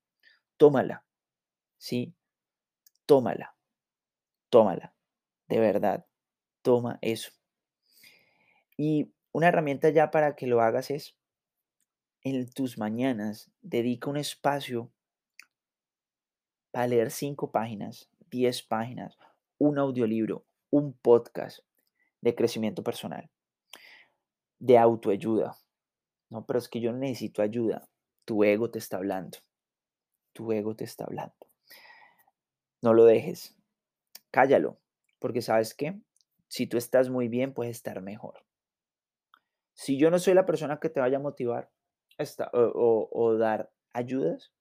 Tómala, 0.56 1.04
¿sí? 1.76 2.14
Tómala, 3.06 3.54
tómala, 4.50 4.94
de 5.46 5.60
verdad, 5.60 6.06
toma 6.62 6.98
eso. 7.00 7.30
Y 8.76 9.12
una 9.32 9.48
herramienta 9.48 9.90
ya 9.90 10.10
para 10.10 10.36
que 10.36 10.46
lo 10.46 10.60
hagas 10.60 10.90
es, 10.90 11.16
en 12.22 12.50
tus 12.50 12.78
mañanas, 12.78 13.50
dedica 13.60 14.10
un 14.10 14.16
espacio 14.16 14.90
para 16.70 16.86
leer 16.86 17.10
cinco 17.10 17.50
páginas, 17.50 18.10
diez 18.30 18.62
páginas, 18.62 19.16
un 19.58 19.78
audiolibro, 19.78 20.44
un 20.70 20.92
podcast 20.92 21.60
de 22.20 22.34
crecimiento 22.34 22.82
personal, 22.82 23.30
de 24.58 24.78
autoayuda. 24.78 25.56
No, 26.30 26.44
pero 26.44 26.58
es 26.58 26.68
que 26.68 26.80
yo 26.80 26.92
necesito 26.92 27.42
ayuda. 27.42 27.88
Tu 28.24 28.44
ego 28.44 28.70
te 28.70 28.78
está 28.78 28.98
hablando. 28.98 29.38
Tu 30.32 30.52
ego 30.52 30.76
te 30.76 30.84
está 30.84 31.04
hablando. 31.04 31.34
No 32.82 32.92
lo 32.92 33.04
dejes. 33.04 33.56
Cállalo, 34.30 34.78
porque 35.18 35.42
sabes 35.42 35.74
que 35.74 35.98
si 36.48 36.66
tú 36.66 36.76
estás 36.76 37.08
muy 37.08 37.28
bien, 37.28 37.54
puedes 37.54 37.76
estar 37.76 38.00
mejor. 38.02 38.44
Si 39.74 39.98
yo 39.98 40.10
no 40.10 40.18
soy 40.18 40.34
la 40.34 40.46
persona 40.46 40.80
que 40.80 40.90
te 40.90 41.00
vaya 41.00 41.16
a 41.18 41.20
motivar 41.20 41.70
o, 42.52 43.08
o 43.10 43.36
dar 43.36 43.70
ayudas, 43.92 44.52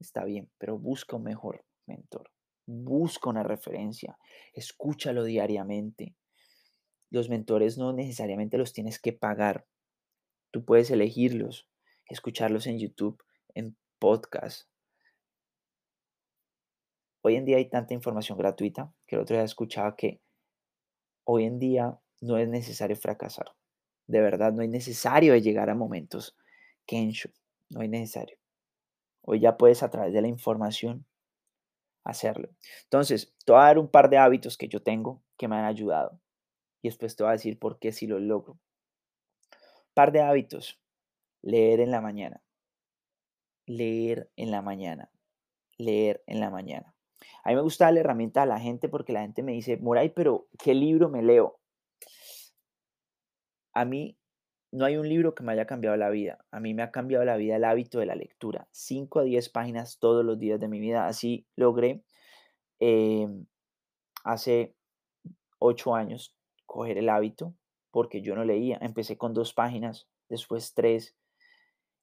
está 0.00 0.24
bien, 0.24 0.50
pero 0.58 0.78
busca 0.78 1.16
un 1.16 1.22
mejor 1.22 1.64
mentor. 1.86 2.30
Busca 2.66 3.30
una 3.30 3.42
referencia. 3.42 4.18
Escúchalo 4.52 5.24
diariamente. 5.24 6.14
Los 7.10 7.28
mentores 7.28 7.78
no 7.78 7.92
necesariamente 7.92 8.58
los 8.58 8.72
tienes 8.72 9.00
que 9.00 9.12
pagar. 9.12 9.66
Tú 10.50 10.64
puedes 10.64 10.90
elegirlos, 10.90 11.68
escucharlos 12.08 12.66
en 12.66 12.78
YouTube, 12.78 13.22
en 13.54 13.76
podcast. 13.98 14.68
Hoy 17.22 17.36
en 17.36 17.44
día 17.44 17.56
hay 17.56 17.68
tanta 17.68 17.94
información 17.94 18.38
gratuita 18.38 18.92
que 19.06 19.16
el 19.16 19.22
otro 19.22 19.36
día 19.36 19.44
escuchaba 19.44 19.96
que 19.96 20.20
hoy 21.24 21.44
en 21.44 21.58
día 21.58 21.98
no 22.20 22.38
es 22.38 22.48
necesario 22.48 22.96
fracasar. 22.96 23.52
De 24.06 24.20
verdad, 24.20 24.52
no 24.52 24.62
es 24.62 24.68
necesario 24.68 25.36
llegar 25.36 25.70
a 25.70 25.74
momentos 25.74 26.36
Kensho. 26.86 27.30
No 27.70 27.82
es 27.82 27.90
necesario. 27.90 28.38
Hoy 29.22 29.40
ya 29.40 29.56
puedes 29.56 29.82
a 29.82 29.90
través 29.90 30.12
de 30.12 30.22
la 30.22 30.28
información 30.28 31.04
hacerlo. 32.06 32.48
Entonces, 32.84 33.34
te 33.44 33.52
voy 33.52 33.60
a 33.60 33.64
dar 33.64 33.78
un 33.78 33.88
par 33.88 34.08
de 34.08 34.18
hábitos 34.18 34.56
que 34.56 34.68
yo 34.68 34.82
tengo 34.82 35.22
que 35.36 35.48
me 35.48 35.56
han 35.56 35.64
ayudado. 35.64 36.20
Y 36.82 36.88
después 36.88 37.16
te 37.16 37.22
voy 37.22 37.30
a 37.30 37.32
decir 37.32 37.58
por 37.58 37.78
qué 37.78 37.92
si 37.92 38.06
lo 38.06 38.18
logro. 38.18 38.58
Par 39.94 40.12
de 40.12 40.20
hábitos. 40.20 40.80
Leer 41.42 41.80
en 41.80 41.90
la 41.90 42.00
mañana. 42.00 42.42
Leer 43.66 44.30
en 44.36 44.50
la 44.50 44.62
mañana. 44.62 45.10
Leer 45.78 46.22
en 46.26 46.40
la 46.40 46.50
mañana. 46.50 46.94
A 47.42 47.50
mí 47.50 47.56
me 47.56 47.62
gusta 47.62 47.86
darle 47.86 48.00
herramienta 48.00 48.42
a 48.42 48.46
la 48.46 48.60
gente 48.60 48.88
porque 48.88 49.12
la 49.12 49.22
gente 49.22 49.42
me 49.42 49.52
dice, 49.52 49.76
Moray, 49.78 50.10
pero 50.10 50.48
¿qué 50.58 50.74
libro 50.74 51.08
me 51.08 51.22
leo? 51.22 51.58
A 53.72 53.84
mí 53.84 54.16
no 54.72 54.84
hay 54.84 54.96
un 54.96 55.08
libro 55.08 55.34
que 55.34 55.42
me 55.42 55.52
haya 55.52 55.66
cambiado 55.66 55.96
la 55.96 56.10
vida. 56.10 56.38
A 56.50 56.60
mí 56.60 56.74
me 56.74 56.82
ha 56.82 56.90
cambiado 56.90 57.24
la 57.24 57.36
vida 57.36 57.56
el 57.56 57.64
hábito 57.64 57.98
de 57.98 58.06
la 58.06 58.14
lectura. 58.14 58.68
5 58.72 59.20
a 59.20 59.22
10 59.22 59.48
páginas 59.50 59.98
todos 59.98 60.24
los 60.24 60.38
días 60.38 60.60
de 60.60 60.68
mi 60.68 60.80
vida. 60.80 61.06
Así 61.06 61.46
logré 61.56 62.02
em, 62.80 63.46
hace 64.24 64.74
8 65.58 65.94
años 65.94 66.36
coger 66.66 66.98
el 66.98 67.08
hábito 67.08 67.54
porque 67.90 68.20
yo 68.20 68.34
no 68.34 68.44
leía. 68.44 68.78
Empecé 68.80 69.16
con 69.16 69.32
dos 69.32 69.54
páginas, 69.54 70.08
después 70.28 70.74
tres. 70.74 71.16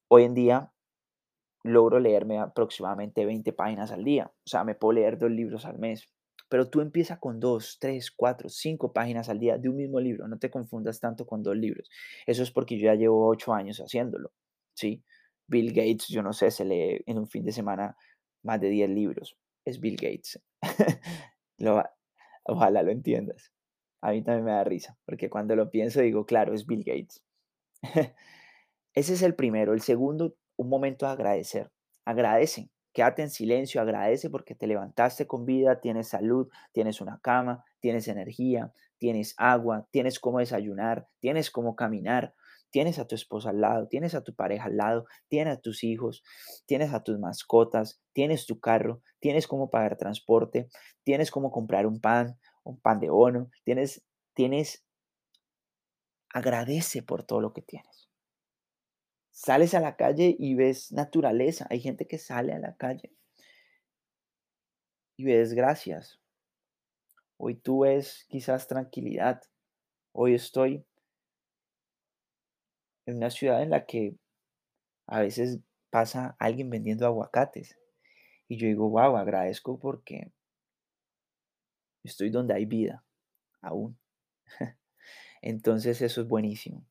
Hoy 0.07 0.23
en 0.23 0.33
día 0.33 0.73
logro 1.63 1.99
leerme 1.99 2.39
aproximadamente 2.39 3.25
20 3.25 3.53
páginas 3.53 3.91
al 3.91 4.03
día. 4.03 4.31
O 4.33 4.49
sea, 4.49 4.63
me 4.63 4.75
puedo 4.75 4.93
leer 4.93 5.17
dos 5.17 5.31
libros 5.31 5.65
al 5.65 5.79
mes. 5.79 6.09
Pero 6.53 6.69
tú 6.69 6.81
empieza 6.81 7.19
con 7.19 7.39
dos, 7.39 7.79
tres, 7.79 8.11
cuatro, 8.11 8.47
cinco 8.47 8.93
páginas 8.93 9.27
al 9.27 9.39
día 9.39 9.57
de 9.57 9.69
un 9.69 9.75
mismo 9.75 9.99
libro. 9.99 10.27
No 10.27 10.37
te 10.37 10.51
confundas 10.51 10.99
tanto 10.99 11.25
con 11.25 11.41
dos 11.41 11.57
libros. 11.57 11.89
Eso 12.27 12.43
es 12.43 12.51
porque 12.51 12.77
yo 12.77 12.85
ya 12.85 12.93
llevo 12.93 13.27
ocho 13.27 13.55
años 13.55 13.79
haciéndolo. 13.79 14.31
¿sí? 14.75 15.03
Bill 15.47 15.69
Gates, 15.73 16.09
yo 16.09 16.21
no 16.21 16.31
sé, 16.31 16.51
se 16.51 16.63
lee 16.63 17.01
en 17.07 17.17
un 17.17 17.27
fin 17.27 17.43
de 17.43 17.51
semana 17.51 17.97
más 18.43 18.61
de 18.61 18.69
10 18.69 18.91
libros. 18.91 19.35
Es 19.65 19.79
Bill 19.79 19.95
Gates. 19.95 20.39
ojalá 22.43 22.83
lo 22.83 22.91
entiendas. 22.91 23.51
A 24.01 24.11
mí 24.11 24.21
también 24.21 24.45
me 24.45 24.51
da 24.51 24.63
risa, 24.63 24.95
porque 25.05 25.31
cuando 25.31 25.55
lo 25.55 25.71
pienso 25.71 26.01
digo, 26.01 26.27
claro, 26.27 26.53
es 26.53 26.67
Bill 26.67 26.83
Gates. 26.83 27.23
Ese 28.93 29.13
es 29.13 29.23
el 29.23 29.33
primero. 29.33 29.73
El 29.73 29.81
segundo, 29.81 30.35
un 30.55 30.69
momento 30.69 31.07
de 31.07 31.13
agradecer. 31.13 31.71
Agradece. 32.05 32.69
Quédate 32.93 33.23
en 33.23 33.29
silencio, 33.31 33.81
agradece 33.81 34.29
porque 34.29 34.53
te 34.53 34.67
levantaste 34.67 35.25
con 35.25 35.45
vida, 35.45 35.81
tienes 35.81 36.09
salud, 36.09 36.47
tienes 36.71 37.01
una 37.01 37.19
cama, 37.19 37.65
tienes 37.79 38.07
energía, 38.07 38.71
tienes 38.99 39.33
agua, 39.37 39.87
tienes 39.91 40.19
cómo 40.19 40.39
desayunar, 40.39 41.07
tienes 41.19 41.49
cómo 41.49 41.75
caminar, 41.75 42.35
tienes 42.69 42.99
a 42.99 43.07
tu 43.07 43.15
esposa 43.15 43.49
al 43.49 43.61
lado, 43.61 43.87
tienes 43.87 44.13
a 44.15 44.23
tu 44.23 44.35
pareja 44.35 44.65
al 44.65 44.77
lado, 44.77 45.05
tienes 45.27 45.57
a 45.57 45.61
tus 45.61 45.83
hijos, 45.83 46.23
tienes 46.65 46.93
a 46.93 47.03
tus 47.03 47.19
mascotas, 47.19 47.99
tienes 48.13 48.45
tu 48.45 48.59
carro, 48.59 49.01
tienes 49.19 49.47
cómo 49.47 49.69
pagar 49.69 49.97
transporte, 49.97 50.69
tienes 51.03 51.31
cómo 51.31 51.51
comprar 51.51 51.87
un 51.87 51.99
pan, 51.99 52.39
un 52.63 52.79
pan 52.79 52.99
de 52.99 53.09
bono, 53.09 53.49
tienes, 53.63 54.03
tienes, 54.33 54.85
agradece 56.29 57.03
por 57.03 57.23
todo 57.23 57.41
lo 57.41 57.53
que 57.53 57.61
tienes. 57.61 58.02
Sales 59.33 59.73
a 59.73 59.79
la 59.79 59.95
calle 59.95 60.35
y 60.37 60.53
ves 60.53 60.91
naturaleza. 60.91 61.65
Hay 61.71 61.79
gente 61.79 62.05
que 62.07 62.19
sale 62.19 62.53
a 62.53 62.59
la 62.59 62.75
calle 62.75 63.11
y 65.17 65.23
ves 65.25 65.53
gracias. 65.53 66.19
Hoy 67.37 67.55
tú 67.55 67.79
ves 67.79 68.27
quizás 68.29 68.67
tranquilidad. 68.67 69.41
Hoy 70.11 70.35
estoy 70.35 70.85
en 73.07 73.17
una 73.17 73.31
ciudad 73.31 73.63
en 73.63 73.71
la 73.71 73.87
que 73.87 74.15
a 75.07 75.19
veces 75.19 75.59
pasa 75.89 76.35
alguien 76.37 76.69
vendiendo 76.69 77.07
aguacates. 77.07 77.75
Y 78.47 78.57
yo 78.57 78.67
digo, 78.67 78.87
wow, 78.87 79.17
agradezco 79.17 79.79
porque 79.79 80.31
estoy 82.03 82.29
donde 82.29 82.53
hay 82.53 82.65
vida 82.65 83.03
aún. 83.61 83.97
Entonces 85.41 86.03
eso 86.03 86.21
es 86.21 86.27
buenísimo. 86.27 86.85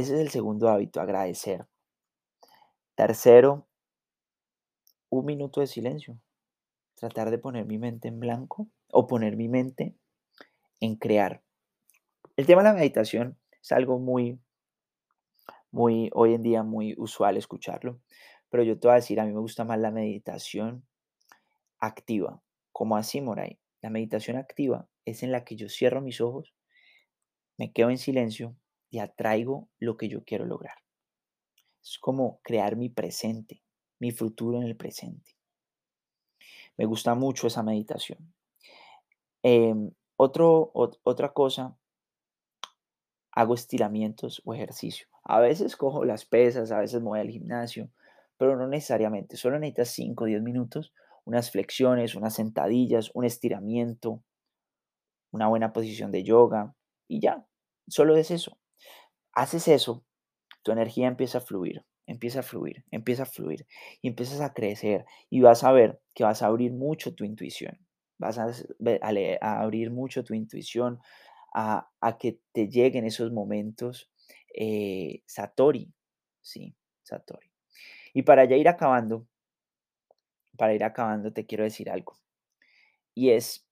Ese 0.00 0.14
es 0.14 0.20
el 0.20 0.30
segundo 0.30 0.70
hábito, 0.70 0.98
agradecer. 0.98 1.66
Tercero, 2.94 3.68
un 5.10 5.26
minuto 5.26 5.60
de 5.60 5.66
silencio. 5.66 6.18
Tratar 6.94 7.30
de 7.30 7.36
poner 7.36 7.66
mi 7.66 7.76
mente 7.76 8.08
en 8.08 8.18
blanco 8.18 8.70
o 8.90 9.06
poner 9.06 9.36
mi 9.36 9.50
mente 9.50 9.94
en 10.80 10.96
crear. 10.96 11.42
El 12.34 12.46
tema 12.46 12.62
de 12.62 12.70
la 12.70 12.74
meditación 12.76 13.38
es 13.60 13.72
algo 13.72 13.98
muy, 13.98 14.40
muy, 15.70 16.08
hoy 16.14 16.32
en 16.32 16.42
día 16.44 16.62
muy 16.62 16.94
usual 16.96 17.36
escucharlo, 17.36 18.00
pero 18.48 18.62
yo 18.62 18.78
te 18.78 18.88
voy 18.88 18.92
a 18.92 19.00
decir, 19.00 19.20
a 19.20 19.26
mí 19.26 19.34
me 19.34 19.40
gusta 19.40 19.66
más 19.66 19.78
la 19.80 19.90
meditación 19.90 20.82
activa, 21.78 22.42
como 22.72 22.96
así, 22.96 23.20
Moray. 23.20 23.58
La 23.82 23.90
meditación 23.90 24.38
activa 24.38 24.88
es 25.04 25.22
en 25.22 25.30
la 25.30 25.44
que 25.44 25.56
yo 25.56 25.68
cierro 25.68 26.00
mis 26.00 26.22
ojos, 26.22 26.54
me 27.58 27.70
quedo 27.70 27.90
en 27.90 27.98
silencio 27.98 28.56
y 28.90 28.98
atraigo 28.98 29.68
lo 29.78 29.96
que 29.96 30.08
yo 30.08 30.24
quiero 30.24 30.44
lograr. 30.44 30.76
Es 31.82 31.98
como 31.98 32.40
crear 32.42 32.76
mi 32.76 32.90
presente, 32.90 33.62
mi 33.98 34.10
futuro 34.10 34.58
en 34.58 34.64
el 34.64 34.76
presente. 34.76 35.36
Me 36.76 36.84
gusta 36.84 37.14
mucho 37.14 37.46
esa 37.46 37.62
meditación. 37.62 38.34
Em, 39.42 39.90
otro, 40.16 40.70
otra 40.74 41.32
cosa, 41.32 41.76
hago 43.32 43.54
estiramientos 43.54 44.42
o 44.44 44.54
ejercicio. 44.54 45.06
A 45.22 45.40
veces 45.40 45.76
cojo 45.76 46.04
las 46.04 46.24
pesas, 46.24 46.72
a 46.72 46.80
veces 46.80 47.00
me 47.00 47.08
voy 47.08 47.20
al 47.20 47.30
gimnasio, 47.30 47.90
pero 48.36 48.56
no 48.56 48.66
necesariamente. 48.66 49.36
Solo 49.36 49.58
necesitas 49.58 49.90
5 49.90 50.24
o 50.24 50.26
10 50.26 50.42
minutos, 50.42 50.92
unas 51.24 51.50
flexiones, 51.50 52.14
unas 52.14 52.34
sentadillas, 52.34 53.10
un 53.14 53.24
estiramiento, 53.24 54.22
una 55.30 55.46
buena 55.48 55.72
posición 55.72 56.10
de 56.10 56.24
yoga 56.24 56.74
y 57.06 57.20
ya. 57.20 57.46
Solo 57.86 58.16
es 58.16 58.30
eso 58.30 58.58
haces 59.40 59.68
eso, 59.68 60.04
tu 60.62 60.70
energía 60.70 61.08
empieza 61.08 61.38
a 61.38 61.40
fluir, 61.40 61.82
empieza 62.06 62.40
a 62.40 62.42
fluir, 62.42 62.84
empieza 62.90 63.22
a 63.22 63.26
fluir 63.26 63.66
y 64.02 64.08
empiezas 64.08 64.42
a 64.42 64.52
crecer 64.52 65.06
y 65.30 65.40
vas 65.40 65.64
a 65.64 65.72
ver 65.72 65.98
que 66.14 66.24
vas 66.24 66.42
a 66.42 66.46
abrir 66.46 66.72
mucho 66.72 67.14
tu 67.14 67.24
intuición, 67.24 67.78
vas 68.18 68.38
a, 68.38 68.52
abrir 69.40 69.90
mucho 69.90 70.24
tu 70.24 70.34
intuición 70.34 71.00
a, 71.54 71.88
que 72.18 72.38
te 72.52 72.68
lleguen 72.68 73.06
esos 73.06 73.32
momentos 73.32 74.10
eh, 74.54 75.22
Satori, 75.24 75.90
sí, 76.42 76.76
Satori. 77.02 77.50
Y 78.12 78.22
para 78.22 78.44
ya 78.44 78.56
ir 78.56 78.68
acabando, 78.68 79.26
para 80.58 80.74
ir 80.74 80.84
acabando 80.84 81.32
te 81.32 81.46
quiero 81.46 81.64
decir 81.64 81.88
algo. 81.88 82.18
y 83.14 83.30
es, 83.30 83.66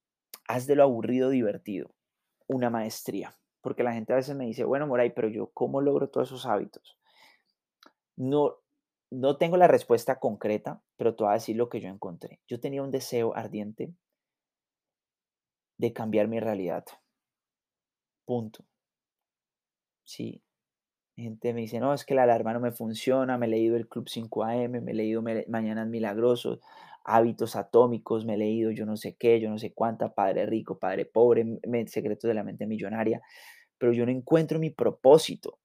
haz 0.48 0.66
de 0.66 0.76
lo 0.76 0.84
aburrido 0.84 1.28
divertido, 1.28 1.94
una 2.46 2.70
maestría. 2.70 3.38
Porque 3.68 3.82
la 3.82 3.92
gente 3.92 4.14
a 4.14 4.16
veces 4.16 4.34
me 4.34 4.46
dice, 4.46 4.64
bueno, 4.64 4.86
Moray, 4.86 5.10
pero 5.10 5.28
yo, 5.28 5.50
¿cómo 5.52 5.82
logro 5.82 6.08
todos 6.08 6.28
esos 6.28 6.46
hábitos? 6.46 6.96
No, 8.16 8.54
no 9.10 9.36
tengo 9.36 9.58
la 9.58 9.68
respuesta 9.68 10.18
concreta, 10.18 10.80
pero 10.96 11.14
te 11.14 11.22
voy 11.22 11.32
a 11.32 11.34
decir 11.34 11.54
lo 11.54 11.68
que 11.68 11.78
yo 11.78 11.90
encontré. 11.90 12.40
Yo 12.48 12.60
tenía 12.60 12.82
un 12.82 12.90
deseo 12.90 13.36
ardiente 13.36 13.92
de 15.76 15.92
cambiar 15.92 16.28
mi 16.28 16.40
realidad. 16.40 16.86
Punto. 18.24 18.64
Sí. 20.04 20.42
Gente 21.14 21.52
me 21.52 21.60
dice, 21.60 21.78
no, 21.78 21.92
es 21.92 22.06
que 22.06 22.14
la 22.14 22.22
alarma 22.22 22.54
no 22.54 22.60
me 22.60 22.72
funciona, 22.72 23.36
me 23.36 23.44
he 23.44 23.50
leído 23.50 23.76
el 23.76 23.86
Club 23.86 24.06
5am, 24.06 24.80
me 24.80 24.92
he 24.92 24.94
leído 24.94 25.22
Mañanas 25.46 25.88
Milagrosos, 25.88 26.60
Hábitos 27.04 27.54
Atómicos, 27.54 28.24
me 28.24 28.34
he 28.34 28.38
leído 28.38 28.70
yo 28.70 28.86
no 28.86 28.96
sé 28.96 29.16
qué, 29.16 29.40
yo 29.40 29.50
no 29.50 29.58
sé 29.58 29.72
cuánta, 29.72 30.14
Padre 30.14 30.46
Rico, 30.46 30.78
Padre 30.78 31.06
Pobre, 31.06 31.58
Secretos 31.86 32.28
de 32.28 32.34
la 32.34 32.44
Mente 32.44 32.66
Millonaria, 32.66 33.22
pero 33.78 33.92
yo 33.92 34.04
no 34.04 34.12
encuentro 34.12 34.58
mi 34.58 34.70
propósito. 34.70 35.58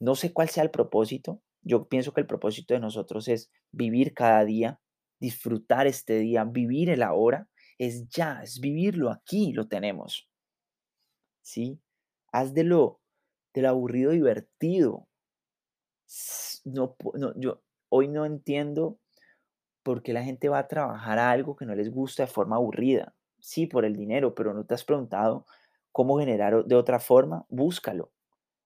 No 0.00 0.14
sé 0.14 0.32
cuál 0.32 0.48
sea 0.48 0.64
el 0.64 0.70
propósito. 0.70 1.40
Yo 1.62 1.88
pienso 1.88 2.12
que 2.12 2.20
el 2.20 2.26
propósito 2.26 2.74
de 2.74 2.80
nosotros 2.80 3.28
es 3.28 3.50
vivir 3.72 4.14
cada 4.14 4.44
día, 4.44 4.80
disfrutar 5.20 5.86
este 5.86 6.18
día, 6.18 6.44
vivir 6.44 6.90
el 6.90 7.02
ahora, 7.02 7.48
es 7.78 8.08
ya, 8.08 8.42
es 8.42 8.60
vivirlo 8.60 9.10
aquí, 9.10 9.52
lo 9.52 9.68
tenemos. 9.68 10.28
¿Sí? 11.42 11.80
Haz 12.32 12.52
de 12.54 12.64
lo, 12.64 13.00
de 13.54 13.62
lo 13.62 13.68
aburrido 13.68 14.12
divertido. 14.12 15.08
No, 16.64 16.96
no, 17.14 17.32
yo 17.36 17.62
hoy 17.90 18.08
no 18.08 18.24
entiendo 18.24 18.98
por 19.82 20.02
qué 20.02 20.12
la 20.12 20.24
gente 20.24 20.48
va 20.48 20.58
a 20.58 20.68
trabajar 20.68 21.18
a 21.18 21.30
algo 21.30 21.56
que 21.56 21.66
no 21.66 21.74
les 21.74 21.90
gusta 21.90 22.24
de 22.24 22.30
forma 22.30 22.56
aburrida. 22.56 23.14
Sí, 23.40 23.66
por 23.66 23.84
el 23.84 23.94
dinero, 23.94 24.34
pero 24.34 24.52
no 24.52 24.64
te 24.64 24.74
has 24.74 24.84
preguntado 24.84 25.46
cómo 25.98 26.20
generar 26.20 26.64
de 26.64 26.76
otra 26.76 27.00
forma. 27.00 27.44
Búscalo. 27.48 28.12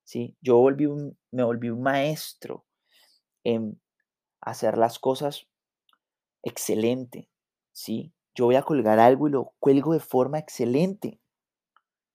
¿sí? 0.04 0.36
Yo 0.42 0.58
volví 0.58 0.86
me 1.30 1.42
volví 1.42 1.70
un 1.70 1.80
maestro 1.80 2.66
en 3.42 3.80
hacer 4.42 4.76
las 4.76 4.98
cosas 4.98 5.48
excelente. 6.42 7.30
¿sí? 7.72 8.12
Yo 8.34 8.44
voy 8.44 8.56
a 8.56 8.62
colgar 8.62 8.98
algo 8.98 9.28
y 9.28 9.30
lo 9.30 9.54
cuelgo 9.60 9.94
de 9.94 10.00
forma 10.00 10.38
excelente. 10.38 11.22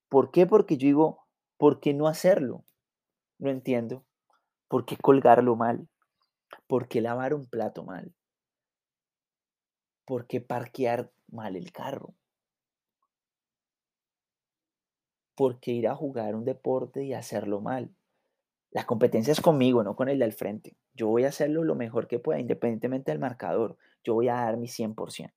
¿Por 0.08 0.30
qué? 0.30 0.46
Porque 0.46 0.78
yo 0.78 0.86
digo, 0.86 1.26
¿por 1.58 1.80
qué 1.80 1.96
no 1.96 2.08
hacerlo? 2.08 2.64
No 3.40 3.50
entiendo. 3.50 4.06
¿Por 4.68 4.86
qué 4.86 4.98
colgarlo 4.98 5.56
mal? 5.56 5.90
¿Por 6.68 6.88
qué 6.88 7.02
lavar 7.02 7.34
un 7.34 7.48
plato 7.48 7.84
mal? 7.84 8.14
¿Por 10.06 10.28
qué 10.28 10.42
parquear 10.42 11.12
mal 11.28 11.56
el 11.56 11.72
carro? 11.72 12.14
¿Por 15.38 15.60
qué 15.60 15.72
ir 15.72 15.88
a 15.88 15.94
jugar 15.94 16.34
un 16.34 16.46
deporte 16.46 17.04
y 17.04 17.14
hacerlo 17.14 17.62
mal? 17.62 17.92
La 18.72 18.88
competencia 18.88 19.32
es 19.32 19.40
conmigo, 19.40 19.84
no 19.84 19.96
con 19.96 20.10
el 20.10 20.18
del 20.18 20.34
frente. 20.34 20.76
Yo 20.96 21.10
voy 21.10 21.26
a 21.26 21.28
hacerlo 21.28 21.64
lo 21.64 21.76
mejor 21.76 22.08
que 22.08 22.18
pueda, 22.18 22.40
independientemente 22.40 23.12
del 23.12 23.20
marcador. 23.20 23.78
Yo 24.04 24.16
voy 24.16 24.30
a 24.30 24.34
dar 24.34 24.58
mi 24.58 24.68
100%. 24.68 25.32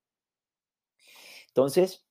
Entonces, 1.48 2.06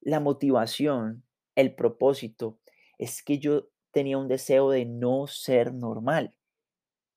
la 0.00 0.20
motivación, 0.20 1.22
el 1.54 1.74
propósito, 1.74 2.58
es 2.96 3.22
que 3.22 3.38
yo 3.38 3.68
tenía 3.90 4.16
un 4.16 4.26
deseo 4.26 4.70
de 4.70 4.86
no 4.86 5.26
ser 5.26 5.74
normal. 5.74 6.34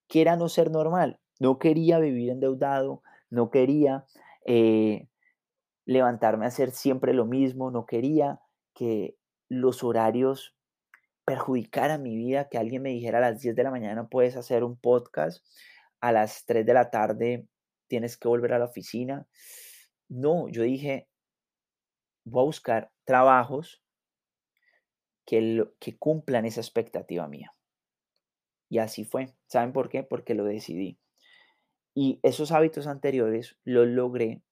¿Qué 0.09 0.19
era 0.19 0.35
no 0.35 0.49
ser 0.49 0.71
normal? 0.71 1.21
No 1.39 1.57
quería 1.57 1.99
vivir 1.99 2.31
endeudado, 2.31 3.01
no 3.29 3.49
quería 3.49 4.05
eh, 4.45 5.07
levantarme 5.85 6.43
a 6.43 6.49
hacer 6.49 6.71
siempre 6.71 7.13
lo 7.13 7.25
mismo, 7.25 7.71
no 7.71 7.85
quería 7.85 8.41
que 8.73 9.15
los 9.49 9.83
horarios 9.83 10.55
perjudicaran 11.25 12.03
mi 12.03 12.15
vida, 12.15 12.47
que 12.49 12.57
alguien 12.57 12.81
me 12.81 12.89
dijera 12.89 13.17
a 13.17 13.21
las 13.21 13.41
10 13.41 13.55
de 13.55 13.63
la 13.63 13.71
mañana 13.71 14.07
puedes 14.07 14.37
hacer 14.37 14.63
un 14.63 14.77
podcast, 14.77 15.45
a 15.99 16.11
las 16.11 16.45
3 16.45 16.65
de 16.65 16.73
la 16.73 16.89
tarde 16.89 17.47
tienes 17.87 18.17
que 18.17 18.27
volver 18.27 18.53
a 18.53 18.59
la 18.59 18.65
oficina. 18.65 19.27
No, 20.09 20.47
yo 20.49 20.63
dije, 20.63 21.09
voy 22.23 22.43
a 22.43 22.45
buscar 22.45 22.91
trabajos 23.03 23.81
que, 25.25 25.65
que 25.79 25.97
cumplan 25.97 26.45
esa 26.45 26.61
expectativa 26.61 27.27
mía. 27.27 27.51
Y 28.69 28.79
así 28.79 29.05
fue. 29.05 29.33
¿Saben 29.47 29.73
por 29.73 29.89
qué? 29.89 30.03
Porque 30.03 30.33
lo 30.33 30.45
decidí. 30.45 30.99
Y 31.93 32.19
esos 32.23 32.51
hábitos 32.51 32.87
anteriores 32.87 33.57
los 33.63 33.87
logré 33.87 34.43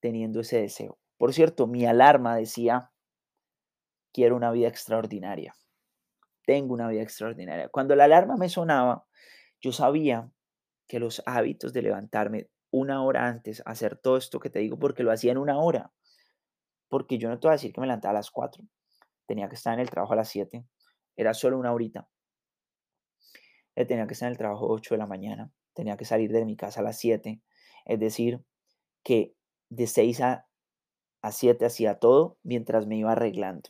teniendo 0.00 0.40
ese 0.40 0.60
deseo. 0.60 0.98
Por 1.16 1.32
cierto, 1.32 1.66
mi 1.66 1.86
alarma 1.86 2.36
decía, 2.36 2.92
quiero 4.16 4.34
una 4.34 4.50
vida 4.50 4.66
extraordinaria. 4.66 5.54
Tengo 6.46 6.72
una 6.72 6.88
vida 6.88 7.02
extraordinaria. 7.02 7.68
Cuando 7.68 7.94
la 7.94 8.04
alarma 8.04 8.38
me 8.38 8.48
sonaba, 8.48 9.04
yo 9.60 9.72
sabía 9.72 10.30
que 10.88 10.98
los 10.98 11.22
hábitos 11.26 11.74
de 11.74 11.82
levantarme 11.82 12.48
una 12.70 13.04
hora 13.04 13.26
antes, 13.26 13.62
hacer 13.66 13.98
todo 13.98 14.16
esto 14.16 14.40
que 14.40 14.48
te 14.48 14.60
digo, 14.60 14.78
porque 14.78 15.02
lo 15.02 15.12
hacía 15.12 15.32
en 15.32 15.38
una 15.38 15.58
hora, 15.58 15.92
porque 16.88 17.18
yo 17.18 17.28
no 17.28 17.38
te 17.38 17.46
voy 17.46 17.52
a 17.52 17.56
decir 17.58 17.74
que 17.74 17.80
me 17.82 17.86
levantaba 17.86 18.12
a 18.12 18.14
las 18.14 18.30
4, 18.30 18.64
tenía 19.26 19.50
que 19.50 19.56
estar 19.56 19.74
en 19.74 19.80
el 19.80 19.90
trabajo 19.90 20.14
a 20.14 20.16
las 20.16 20.30
7, 20.30 20.64
era 21.14 21.34
solo 21.34 21.58
una 21.58 21.74
horita. 21.74 22.08
Eh, 23.74 23.84
tenía 23.84 24.06
que 24.06 24.14
estar 24.14 24.28
en 24.28 24.32
el 24.32 24.38
trabajo 24.38 24.64
a 24.64 24.72
8 24.72 24.94
de 24.94 24.98
la 24.98 25.06
mañana, 25.06 25.52
tenía 25.74 25.98
que 25.98 26.06
salir 26.06 26.32
de 26.32 26.46
mi 26.46 26.56
casa 26.56 26.80
a 26.80 26.84
las 26.84 26.96
7, 26.98 27.42
es 27.84 28.00
decir, 28.00 28.42
que 29.02 29.34
de 29.68 29.86
6 29.86 30.22
a, 30.22 30.48
a 31.20 31.32
7 31.32 31.66
hacía 31.66 31.98
todo 31.98 32.38
mientras 32.42 32.86
me 32.86 32.96
iba 32.96 33.12
arreglando. 33.12 33.68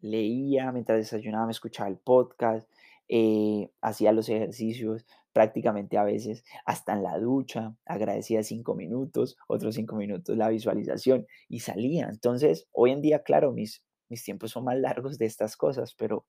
Leía, 0.00 0.72
mientras 0.72 0.98
desayunaba 0.98 1.46
me 1.46 1.52
escuchaba 1.52 1.88
el 1.88 1.98
podcast, 1.98 2.68
eh, 3.08 3.70
hacía 3.80 4.12
los 4.12 4.28
ejercicios, 4.28 5.06
prácticamente 5.32 5.98
a 5.98 6.04
veces 6.04 6.44
hasta 6.66 6.92
en 6.92 7.02
la 7.02 7.18
ducha, 7.18 7.74
agradecía 7.86 8.42
cinco 8.42 8.74
minutos, 8.74 9.36
otros 9.46 9.76
cinco 9.76 9.96
minutos 9.96 10.36
la 10.36 10.48
visualización 10.48 11.26
y 11.48 11.60
salía. 11.60 12.08
Entonces, 12.10 12.68
hoy 12.72 12.90
en 12.90 13.02
día, 13.02 13.22
claro, 13.22 13.52
mis, 13.52 13.84
mis 14.08 14.24
tiempos 14.24 14.50
son 14.50 14.64
más 14.64 14.78
largos 14.78 15.18
de 15.18 15.26
estas 15.26 15.56
cosas, 15.56 15.94
pero 15.94 16.26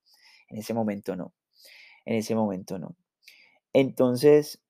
en 0.48 0.58
ese 0.60 0.74
momento 0.74 1.16
no. 1.16 1.34
En 2.06 2.16
ese 2.16 2.36
momento 2.36 2.80
no. 2.80 2.96
Entonces, 3.74 4.62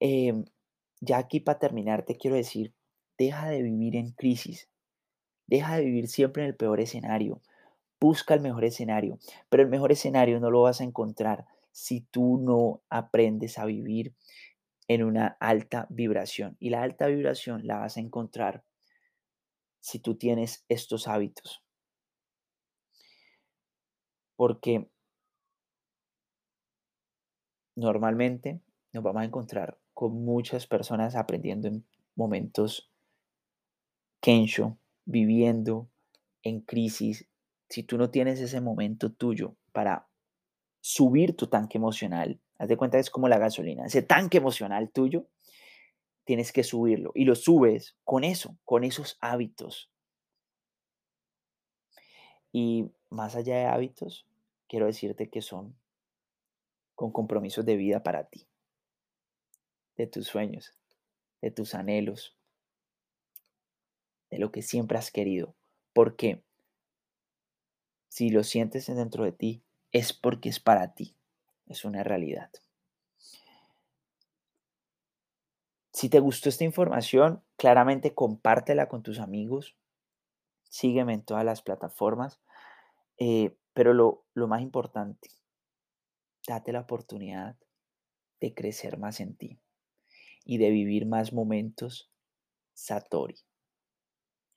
em, 0.00 0.44
ya 1.00 1.18
aquí 1.18 1.40
para 1.40 1.58
terminar, 1.58 2.04
te 2.04 2.16
quiero 2.16 2.36
decir, 2.36 2.74
deja 3.18 3.48
de 3.48 3.62
vivir 3.62 3.96
en 3.96 4.12
crisis, 4.12 4.68
deja 5.46 5.76
de 5.76 5.84
vivir 5.84 6.08
siempre 6.08 6.42
en 6.42 6.48
el 6.48 6.56
peor 6.56 6.80
escenario, 6.80 7.42
Busca 8.00 8.34
el 8.34 8.40
mejor 8.40 8.64
escenario, 8.64 9.18
pero 9.48 9.62
el 9.62 9.68
mejor 9.68 9.92
escenario 9.92 10.38
no 10.40 10.50
lo 10.50 10.62
vas 10.62 10.80
a 10.80 10.84
encontrar 10.84 11.46
si 11.72 12.00
tú 12.00 12.38
no 12.38 12.82
aprendes 12.88 13.58
a 13.58 13.64
vivir 13.64 14.14
en 14.88 15.02
una 15.02 15.36
alta 15.40 15.86
vibración. 15.90 16.56
Y 16.60 16.70
la 16.70 16.82
alta 16.82 17.06
vibración 17.06 17.66
la 17.66 17.78
vas 17.78 17.96
a 17.96 18.00
encontrar 18.00 18.64
si 19.80 19.98
tú 19.98 20.16
tienes 20.16 20.64
estos 20.68 21.08
hábitos. 21.08 21.62
Porque 24.36 24.90
normalmente 27.74 28.60
nos 28.92 29.02
vamos 29.02 29.22
a 29.22 29.26
encontrar 29.26 29.78
con 29.94 30.24
muchas 30.24 30.66
personas 30.66 31.14
aprendiendo 31.14 31.68
en 31.68 31.86
momentos 32.14 32.90
kensho, 34.20 34.78
viviendo 35.04 35.88
en 36.42 36.60
crisis, 36.60 37.28
si 37.68 37.82
tú 37.82 37.98
no 37.98 38.10
tienes 38.10 38.40
ese 38.40 38.60
momento 38.60 39.12
tuyo 39.12 39.56
para 39.72 40.08
subir 40.80 41.36
tu 41.36 41.48
tanque 41.48 41.78
emocional, 41.78 42.40
haz 42.58 42.68
de 42.68 42.76
cuenta 42.76 42.96
que 42.96 43.00
es 43.02 43.10
como 43.10 43.28
la 43.28 43.38
gasolina, 43.38 43.86
ese 43.86 44.02
tanque 44.02 44.38
emocional 44.38 44.90
tuyo, 44.90 45.26
tienes 46.24 46.52
que 46.52 46.64
subirlo 46.64 47.12
y 47.14 47.24
lo 47.24 47.34
subes 47.34 47.96
con 48.04 48.24
eso, 48.24 48.56
con 48.64 48.84
esos 48.84 49.16
hábitos. 49.20 49.90
Y 52.52 52.90
más 53.10 53.36
allá 53.36 53.56
de 53.56 53.66
hábitos, 53.66 54.26
quiero 54.68 54.86
decirte 54.86 55.28
que 55.28 55.42
son 55.42 55.76
con 56.94 57.12
compromisos 57.12 57.64
de 57.64 57.76
vida 57.76 58.02
para 58.02 58.24
ti, 58.24 58.46
de 59.96 60.06
tus 60.06 60.26
sueños, 60.26 60.74
de 61.42 61.50
tus 61.50 61.74
anhelos, 61.74 62.36
de 64.30 64.38
lo 64.38 64.50
que 64.50 64.62
siempre 64.62 64.98
has 64.98 65.10
querido. 65.10 65.54
Porque 65.92 66.42
si 68.16 68.30
lo 68.30 68.44
sientes 68.44 68.86
dentro 68.86 69.24
de 69.24 69.32
ti, 69.32 69.62
es 69.92 70.14
porque 70.14 70.48
es 70.48 70.58
para 70.58 70.94
ti. 70.94 71.14
Es 71.66 71.84
una 71.84 72.02
realidad. 72.02 72.50
Si 75.92 76.08
te 76.08 76.18
gustó 76.18 76.48
esta 76.48 76.64
información, 76.64 77.42
claramente 77.56 78.14
compártela 78.14 78.88
con 78.88 79.02
tus 79.02 79.18
amigos. 79.18 79.76
Sígueme 80.62 81.12
en 81.12 81.24
todas 81.26 81.44
las 81.44 81.60
plataformas. 81.60 82.40
Eh, 83.18 83.54
pero 83.74 83.92
lo, 83.92 84.24
lo 84.32 84.48
más 84.48 84.62
importante, 84.62 85.28
date 86.48 86.72
la 86.72 86.80
oportunidad 86.80 87.58
de 88.40 88.54
crecer 88.54 88.96
más 88.96 89.20
en 89.20 89.36
ti 89.36 89.60
y 90.46 90.56
de 90.56 90.70
vivir 90.70 91.04
más 91.04 91.34
momentos 91.34 92.10
Satori. 92.72 93.36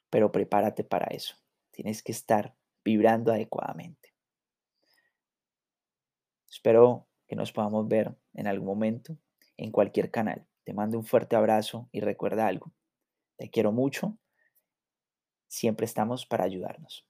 pero 0.10 0.32
prepárate 0.32 0.86
para 0.86 1.08
eso. 1.08 1.36
Tienes 1.72 2.02
que 2.02 2.13
estar 2.13 2.56
vibrando 2.84 3.32
adecuadamente. 3.32 4.13
Espero 6.50 7.08
que 7.28 7.36
nos 7.36 7.52
podamos 7.52 7.88
ver 7.88 8.15
en 8.34 8.48
algún 8.48 8.68
momento 8.68 9.18
en 9.58 9.72
cualquier 9.72 10.12
canal. 10.12 10.48
Te 10.63 10.74
mando 10.74 10.98
un 10.98 11.06
fuerte 11.06 11.36
abrazo 11.36 11.89
y 11.92 12.00
recuerda 12.00 12.48
algo. 12.48 12.72
Te 13.38 13.50
quiero 13.50 13.72
mucho. 13.72 14.18
Siempre 15.48 15.86
estamos 15.86 16.26
para 16.26 16.44
ayudarnos. 16.44 17.09